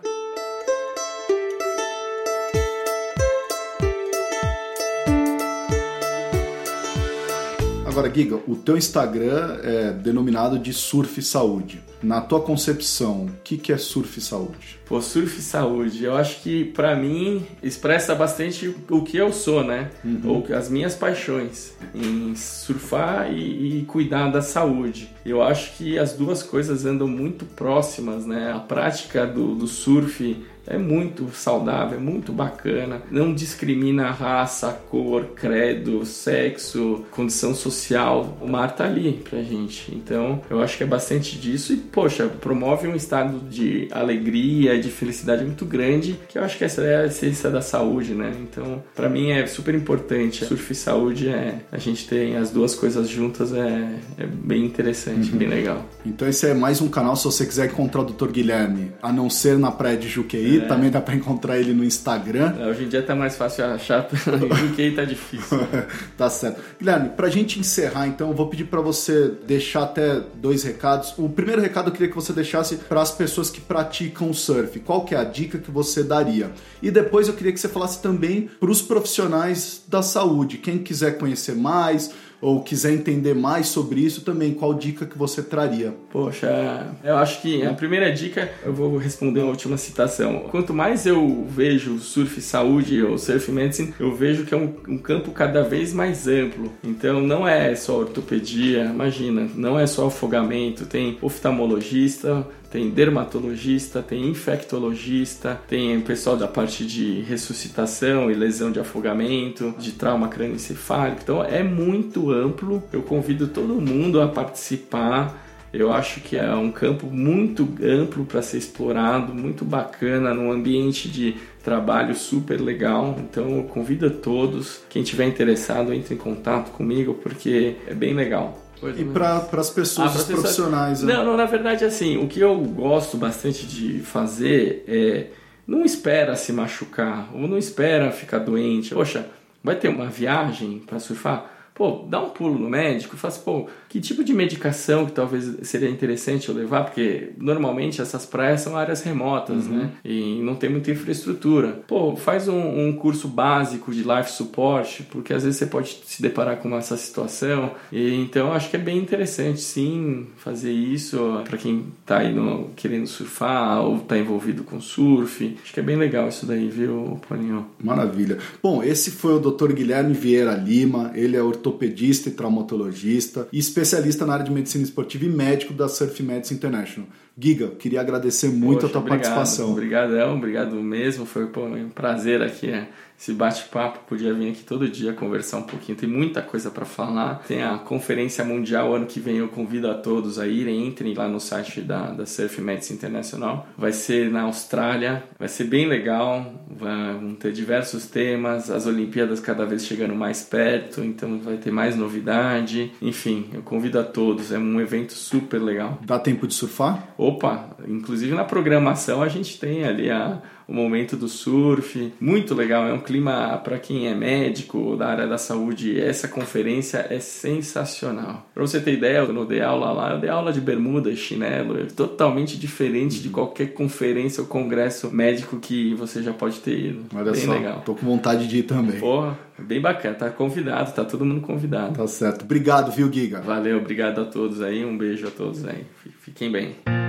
Agora, 7.91 8.09
Giga, 8.09 8.39
o 8.47 8.55
teu 8.55 8.77
Instagram 8.77 9.59
é 9.65 9.91
denominado 9.91 10.61
de 10.61 10.73
Surf 10.73 11.21
Saúde. 11.23 11.83
Na 12.01 12.21
tua 12.21 12.41
concepção, 12.41 13.27
o 13.27 13.31
que, 13.43 13.59
que 13.59 13.73
é 13.73 13.77
Surf 13.77 14.21
Saúde? 14.21 14.79
Pô, 14.87 15.03
Surf 15.03 15.43
Saúde, 15.43 16.05
eu 16.05 16.17
acho 16.17 16.41
que 16.41 16.67
para 16.67 16.95
mim 16.95 17.45
expressa 17.61 18.15
bastante 18.15 18.73
o 18.89 19.03
que 19.03 19.17
eu 19.17 19.33
sou, 19.33 19.65
né? 19.65 19.91
Uhum. 20.05 20.21
Ou 20.25 20.55
as 20.55 20.71
minhas 20.71 20.95
paixões 20.95 21.75
em 21.93 22.33
surfar 22.37 23.33
e, 23.33 23.81
e 23.81 23.85
cuidar 23.87 24.31
da 24.31 24.41
saúde. 24.41 25.11
Eu 25.27 25.43
acho 25.43 25.77
que 25.77 25.99
as 25.99 26.13
duas 26.13 26.45
coisas 26.45 26.87
andam 26.87 27.09
muito 27.09 27.45
próximas, 27.45 28.25
né? 28.25 28.53
A 28.53 28.61
prática 28.61 29.27
do, 29.27 29.57
do 29.57 29.67
surf 29.67 30.37
é 30.71 30.79
muito 30.79 31.29
saudável, 31.35 31.99
é 31.99 32.01
muito 32.01 32.33
bacana, 32.33 33.03
não 33.11 33.35
discrimina 33.35 34.11
raça, 34.11 34.73
cor, 34.89 35.31
credo, 35.35 36.07
sexo, 36.07 37.05
condição 37.11 37.55
social. 37.55 38.39
O 38.41 38.49
mar 38.49 38.75
tá 38.77 38.85
ali 38.85 39.21
pra 39.29 39.43
gente. 39.43 39.93
Então, 39.93 40.41
eu 40.49 40.63
acho 40.63 40.77
que 40.77 40.85
é 40.85 40.87
bastante 40.87 41.37
disso 41.37 41.73
e, 41.73 41.77
poxa, 41.77 42.27
promove 42.27 42.87
um 42.87 42.95
estado 42.95 43.41
de 43.51 43.89
alegria, 43.91 44.81
de 44.81 44.91
felicidade 44.91 45.45
muito 45.45 45.65
grande, 45.65 46.19
que 46.29 46.39
eu 46.39 46.45
acho 46.45 46.57
que 46.57 46.65
essa 46.65 46.83
é 46.83 47.03
a 47.03 47.07
essência 47.07 47.51
da 47.51 47.61
saúde, 47.61 48.15
né? 48.15 48.33
Então, 48.41 48.83
para 48.95 49.09
mim 49.09 49.31
é 49.31 49.45
super 49.47 49.75
importante. 49.75 50.45
Surf 50.45 50.73
e 50.73 50.75
saúde 50.77 51.29
é 51.29 51.59
a 51.73 51.79
gente 51.79 52.07
tem 52.07 52.37
as 52.37 52.51
duas 52.51 52.77
coisas 52.77 53.09
juntas 53.09 53.53
é, 53.53 53.89
é 54.19 54.27
bem 54.27 54.65
interessante, 54.65 55.33
uhum. 55.33 55.39
bem 55.39 55.49
legal. 55.49 55.85
Então, 56.07 56.29
esse 56.29 56.47
é 56.47 56.55
mais 56.55 56.81
um 56.81 56.89
canal 56.89 57.17
se 57.17 57.25
você 57.25 57.45
quiser 57.45 57.67
encontrar 57.67 58.03
o 58.03 58.05
Dr. 58.05 58.29
Guilherme, 58.29 58.93
a 59.03 59.13
não 59.13 59.29
ser 59.29 59.59
na 59.59 59.73
praia 59.73 59.97
de 59.97 60.09
Juqueí, 60.09 60.60
é. 60.61 60.67
também 60.67 60.91
dá 60.91 61.01
para 61.01 61.15
encontrar 61.15 61.59
ele 61.59 61.73
no 61.73 61.85
Instagram. 61.85 62.55
É, 62.59 62.67
hoje 62.67 62.85
em 62.85 62.89
dia 62.89 63.03
tá 63.03 63.15
mais 63.15 63.37
fácil 63.37 63.65
achar, 63.65 64.09
Juqueí 64.11 64.93
tá 64.97 65.05
difícil. 65.05 65.59
tá 66.17 66.31
certo. 66.31 66.61
Guilherme, 66.79 67.11
pra 67.11 67.29
gente 67.29 67.59
encerrar, 67.59 68.07
então, 68.07 68.31
eu 68.31 68.35
vou 68.35 68.49
pedir 68.49 68.65
para 68.65 68.81
você 68.81 69.33
deixar 69.47 69.85
até 69.85 70.21
dois 70.35 70.63
recados. 70.63 71.15
O 71.19 71.29
primeiro 71.29 71.61
recado 71.61 71.89
eu 71.89 71.93
queria 71.93 72.09
que 72.09 72.15
você 72.15 72.33
deixasse 72.33 72.77
para 72.77 73.01
as 73.01 73.11
pessoas 73.11 73.51
que 73.51 73.61
praticam 73.61 74.33
surf. 74.33 74.79
Qual 74.81 75.05
que 75.05 75.15
é 75.15 75.19
a 75.19 75.25
dica 75.25 75.59
que 75.59 75.71
você 75.71 76.03
daria? 76.03 76.51
E 76.83 76.91
depois 76.91 77.29
eu 77.29 77.35
queria 77.35 77.53
que 77.53 77.61
você 77.61 77.69
falasse 77.69 78.01
também 78.03 78.49
para 78.59 78.71
os 78.71 78.83
profissionais 78.83 79.83
da 79.89 80.03
saúde, 80.03 80.59
quem 80.59 80.79
quiser 80.79 81.19
conhecer 81.19 81.55
mais, 81.55 82.11
ou 82.41 82.63
quiser 82.63 82.93
entender 82.93 83.35
mais 83.35 83.69
sobre 83.69 84.01
isso 84.01 84.23
também, 84.23 84.55
qual 84.55 84.73
dica 84.75 85.05
que 85.05 85.19
você 85.19 85.43
traria? 85.43 85.95
Poxa, 86.11 86.89
eu 87.05 87.17
acho 87.17 87.43
que 87.43 87.63
a 87.65 87.75
primeira 87.75 88.11
dica, 88.13 88.51
eu 88.65 88.73
vou 88.73 88.97
responder 88.97 89.41
a 89.41 89.45
última 89.45 89.77
citação. 89.77 90.47
Quanto 90.51 90.73
mais 90.73 91.07
eu 91.07 91.47
vejo 91.49 91.99
surf 91.99 92.41
saúde 92.41 93.03
ou 93.03 93.19
surf 93.19 93.51
medicine, 93.53 93.95
eu 94.01 94.15
vejo 94.15 94.45
que 94.45 94.55
é 94.55 94.57
um, 94.57 94.75
um 94.89 94.99
campo 94.99 95.31
cada 95.33 95.63
vez 95.63 95.93
mais 95.93 96.27
amplo. 96.27 96.73
Então 96.83 97.21
não 97.21 97.47
é 97.47 97.75
só 97.75 97.99
ortopedia, 97.99 98.85
imagina, 98.85 99.49
não 99.55 99.79
é 99.79 99.87
só 99.87 100.07
afogamento, 100.07 100.87
tem 100.87 101.19
oftalmologista, 101.21 102.47
tem 102.71 102.89
dermatologista, 102.89 104.01
tem 104.01 104.29
infectologista, 104.29 105.61
tem 105.67 106.01
pessoal 106.01 106.37
da 106.37 106.47
parte 106.47 106.87
de 106.87 107.21
ressuscitação 107.23 108.31
e 108.31 108.35
lesão 108.35 108.71
de 108.71 108.79
afogamento, 108.79 109.75
de 109.77 109.93
trauma 109.93 110.29
crânioencefálico. 110.29 111.21
Então 111.23 111.45
é 111.45 111.65
muito 111.65 112.31
amplo. 112.31 112.83
Eu 112.93 113.03
convido 113.03 113.49
todo 113.49 113.81
mundo 113.81 114.21
a 114.21 114.29
participar. 114.29 115.49
Eu 115.73 115.93
acho 115.93 116.21
que 116.21 116.37
é 116.37 116.53
um 116.55 116.71
campo 116.71 117.07
muito 117.07 117.69
amplo 117.83 118.25
para 118.25 118.43
ser 118.43 118.59
explorado, 118.59 119.35
muito 119.35 119.65
bacana, 119.65 120.35
num 120.35 120.51
ambiente 120.51 121.09
de 121.09 121.37
trabalho 121.63 122.15
super 122.15 122.61
legal. 122.61 123.17
Então 123.19 123.57
eu 123.57 123.65
convido 123.65 124.07
a 124.07 124.11
todos, 124.11 124.81
quem 124.89 125.03
tiver 125.03 125.27
interessado, 125.27 125.93
entre 125.93 126.15
em 126.15 126.19
contato 126.19 126.71
comigo 126.71 127.15
porque 127.15 127.77
é 127.87 127.95
bem 127.95 128.15
legal. 128.15 128.70
E 128.97 129.05
para 129.05 129.47
as 129.53 129.71
pessoas, 129.71 130.21
ah, 130.21 130.33
profissionais? 130.33 131.03
Né? 131.03 131.13
Não, 131.13 131.25
não, 131.25 131.37
na 131.37 131.47
verdade, 131.47 131.85
assim, 131.85 132.17
o 132.17 132.27
que 132.27 132.41
eu 132.41 132.57
gosto 132.57 133.17
bastante 133.17 133.67
de 133.67 134.01
fazer 134.01 134.85
é 134.89 135.27
não 135.67 135.85
espera 135.85 136.35
se 136.35 136.53
machucar 136.53 137.29
ou 137.35 137.47
não 137.47 137.57
espera 137.57 138.11
ficar 138.11 138.39
doente. 138.39 138.95
Poxa, 138.95 139.27
vai 139.63 139.77
ter 139.77 139.89
uma 139.89 140.07
viagem 140.07 140.81
para 140.81 140.99
surfar? 140.99 141.60
Pô, 141.75 142.05
dá 142.09 142.21
um 142.21 142.31
pulo 142.31 142.59
no 142.59 142.69
médico 142.69 143.17
fala 143.21 143.35
assim, 143.35 143.45
pô, 143.45 143.67
que 143.89 144.01
tipo 144.01 144.25
de 144.25 144.33
medicação 144.33 145.07
que 145.07 145.13
talvez 145.13 145.57
seria 145.63 145.89
interessante 145.89 146.49
eu 146.49 146.55
levar? 146.55 146.85
Porque 146.85 147.31
normalmente 147.39 148.01
essas 148.01 148.25
praias 148.25 148.63
são 148.63 148.77
áreas 148.77 149.03
remotas, 149.03 149.67
uhum. 149.67 149.79
né? 149.79 149.91
E 150.05 150.41
não 150.43 150.55
tem 150.55 150.71
muita 150.71 150.91
infraestrutura. 150.91 151.81
Pô, 151.87 152.17
faz 152.17 152.49
um, 152.49 152.89
um, 152.89 152.93
curso 152.93 153.29
básico 153.29 153.93
de 153.93 154.03
life 154.03 154.31
support, 154.31 155.03
porque 155.11 155.33
às 155.33 155.45
vezes 155.45 155.59
você 155.59 155.67
pode 155.67 156.01
se 156.05 156.23
deparar 156.23 156.57
com 156.59 156.75
essa 156.77 156.97
situação. 156.97 157.73
E 157.93 158.15
então 158.15 158.53
acho 158.53 158.71
que 158.71 158.77
é 158.77 158.81
bem 158.81 158.99
interessante, 158.99 159.61
sim, 159.61 160.27
fazer 160.37 160.73
isso 160.73 161.43
para 161.49 161.59
quem 161.59 161.87
tá 162.07 162.19
aí 162.19 162.33
no, 162.33 162.71
querendo 162.77 163.07
surfar 163.07 163.83
ou 163.83 163.99
tá 163.99 164.17
envolvido 164.17 164.65
com 164.65 164.81
surf. 164.81 165.57
Acho 165.63 165.73
que 165.73 165.81
é 165.81 165.83
bem 165.83 165.97
legal 165.97 166.29
isso 166.29 166.47
daí, 166.47 166.69
viu, 166.69 167.21
Paulinho? 167.29 167.67
Maravilha. 167.83 168.39
Bom, 168.63 168.83
esse 168.83 169.11
foi 169.11 169.35
o 169.35 169.39
Dr. 169.39 169.73
Guilherme 169.73 170.15
Vieira 170.15 170.55
Lima. 170.55 171.11
Ele 171.15 171.37
é 171.37 171.43
ortopedista 171.61 172.29
e 172.31 172.33
traumatologista 172.33 173.47
e 173.53 173.59
especialista 173.59 174.25
na 174.25 174.33
área 174.33 174.45
de 174.45 174.51
medicina 174.51 174.83
esportiva 174.83 175.27
e 175.27 175.29
médico 175.29 175.75
da 175.75 175.89
Surf 175.89 176.23
Medicine 176.23 176.59
International. 176.59 177.09
Giga, 177.39 177.69
queria 177.69 178.01
agradecer 178.01 178.49
muito 178.49 178.81
Poxa, 178.81 178.87
a 178.87 178.91
tua 178.91 179.01
obrigado, 179.01 179.21
participação. 179.23 179.71
Obrigadão, 179.71 180.37
obrigado 180.37 180.75
mesmo. 180.77 181.25
Foi 181.25 181.47
pô, 181.47 181.67
um 181.67 181.91
prazer 181.91 182.43
aqui 182.43 182.69
é, 182.69 182.89
esse 183.21 183.35
bate-papo. 183.35 184.01
Podia 184.09 184.33
vir 184.33 184.51
aqui 184.51 184.65
todo 184.65 184.89
dia 184.89 185.13
conversar 185.13 185.59
um 185.59 185.63
pouquinho. 185.63 185.99
Tem 185.99 186.09
muita 186.09 186.41
coisa 186.41 186.71
para 186.71 186.87
falar. 186.87 187.43
Tem 187.47 187.63
a 187.63 187.77
Conferência 187.77 188.43
Mundial 188.43 188.95
ano 188.95 189.05
que 189.05 189.21
vem. 189.21 189.37
Eu 189.37 189.49
convido 189.49 189.91
a 189.91 189.95
todos 189.95 190.39
a 190.39 190.47
irem. 190.47 190.87
Entrem 190.87 191.13
lá 191.13 191.29
no 191.29 191.39
site 191.39 191.83
da, 191.83 192.13
da 192.13 192.25
Surf 192.25 192.63
Medicine 192.63 192.97
Internacional. 192.97 193.69
Vai 193.77 193.93
ser 193.93 194.31
na 194.31 194.43
Austrália. 194.43 195.23
Vai 195.39 195.49
ser 195.49 195.65
bem 195.65 195.87
legal. 195.87 196.51
Vão 196.67 197.35
ter 197.35 197.53
diversos 197.53 198.07
temas. 198.07 198.71
As 198.71 198.87
Olimpíadas 198.87 199.39
cada 199.39 199.67
vez 199.67 199.85
chegando 199.85 200.15
mais 200.15 200.43
perto. 200.43 201.03
Então 201.03 201.39
vai 201.41 201.59
ter 201.59 201.71
mais 201.71 201.95
novidade. 201.95 202.91
Enfim, 203.03 203.51
eu 203.53 203.61
convido 203.61 204.01
a 204.01 204.03
todos. 204.03 204.51
É 204.51 204.59
um 204.59 204.81
evento 204.81 205.13
super 205.13 205.61
legal. 205.61 205.99
Dá 206.07 206.19
tempo 206.19 206.47
de 206.47 206.55
surfar? 206.55 207.13
Opa, 207.19 207.77
inclusive 207.87 208.35
na 208.35 208.45
programação 208.45 209.23
a 209.23 209.29
gente 209.29 209.61
tem 209.61 209.85
ali 209.85 210.11
a, 210.11 210.41
o 210.71 210.75
momento 210.75 211.17
do 211.17 211.29
surf, 211.29 212.13
muito 212.21 212.55
legal, 212.55 212.87
é 212.87 212.93
um 212.93 213.01
clima 213.01 213.59
para 213.59 213.77
quem 213.77 214.07
é 214.07 214.15
médico 214.15 214.97
da 214.97 215.09
área 215.09 215.27
da 215.27 215.37
saúde, 215.37 216.01
essa 216.01 216.29
conferência 216.29 217.05
é 217.11 217.19
sensacional. 217.19 218.49
Para 218.55 218.63
você 218.63 218.81
ter 218.81 218.93
ideia, 218.93 219.27
quando 219.27 219.41
eu 219.41 219.47
dei 219.47 219.61
aula 219.61 219.91
lá, 219.91 220.13
eu 220.13 220.21
dei 220.21 220.31
aula 220.31 220.53
de 220.53 220.61
bermuda 220.61 221.11
e 221.11 221.17
chinelo, 221.17 221.77
é 221.77 221.87
totalmente 221.87 222.57
diferente 222.57 223.21
de 223.21 223.31
qualquer 223.31 223.75
conferência 223.75 224.43
ou 224.43 224.47
congresso 224.47 225.11
médico 225.11 225.59
que 225.59 225.93
você 225.95 226.23
já 226.23 226.33
pode 226.33 226.61
ter 226.61 226.79
ido. 226.79 227.05
Olha 227.13 227.33
bem 227.33 227.41
só, 227.45 227.53
legal. 227.53 227.83
tô 227.85 227.97
com 227.97 228.07
vontade 228.07 228.47
de 228.47 228.59
ir 228.59 228.63
também. 228.63 229.01
Porra, 229.01 229.37
bem 229.59 229.81
bacana, 229.81 230.15
tá 230.15 230.31
convidado, 230.31 230.93
tá 230.93 231.05
todo 231.05 231.25
mundo 231.25 231.41
convidado. 231.41 231.95
Tá 231.95 232.07
certo. 232.07 232.43
Obrigado, 232.43 232.93
viu, 232.93 233.13
Giga? 233.13 233.41
Valeu, 233.41 233.79
obrigado 233.79 234.21
a 234.21 234.25
todos 234.25 234.63
aí, 234.63 234.85
um 234.85 234.97
beijo 234.97 235.27
a 235.27 235.33
todos 235.33 235.65
aí. 235.67 235.85
Fiquem 236.21 236.53
bem. 236.53 237.00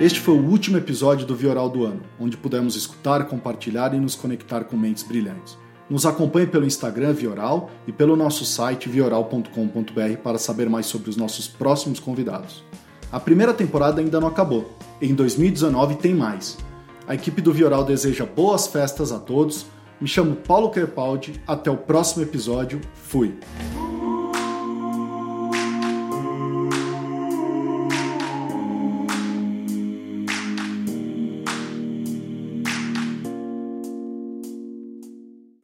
Este 0.00 0.18
foi 0.18 0.34
o 0.34 0.44
último 0.44 0.76
episódio 0.76 1.24
do 1.24 1.36
Vioral 1.36 1.68
do 1.70 1.84
ano, 1.84 2.02
onde 2.18 2.36
pudemos 2.36 2.74
escutar, 2.74 3.26
compartilhar 3.26 3.94
e 3.94 4.00
nos 4.00 4.16
conectar 4.16 4.64
com 4.64 4.76
mentes 4.76 5.04
brilhantes. 5.04 5.56
Nos 5.88 6.04
acompanhe 6.04 6.48
pelo 6.48 6.66
Instagram 6.66 7.12
Vioral 7.12 7.70
e 7.86 7.92
pelo 7.92 8.16
nosso 8.16 8.44
site 8.44 8.88
vioral.com.br 8.88 10.16
para 10.22 10.38
saber 10.38 10.68
mais 10.68 10.86
sobre 10.86 11.10
os 11.10 11.16
nossos 11.16 11.46
próximos 11.46 12.00
convidados. 12.00 12.64
A 13.12 13.20
primeira 13.20 13.54
temporada 13.54 14.00
ainda 14.00 14.18
não 14.20 14.26
acabou. 14.26 14.76
Em 15.00 15.14
2019 15.14 15.96
tem 15.96 16.12
mais. 16.12 16.58
A 17.06 17.14
equipe 17.14 17.40
do 17.40 17.52
Vioral 17.52 17.84
deseja 17.84 18.26
boas 18.26 18.66
festas 18.66 19.12
a 19.12 19.20
todos. 19.20 19.66
Me 20.00 20.08
chamo 20.08 20.34
Paulo 20.34 20.70
Kerpaldi. 20.70 21.40
Até 21.46 21.70
o 21.70 21.76
próximo 21.76 22.24
episódio. 22.24 22.80
Fui! 22.94 23.38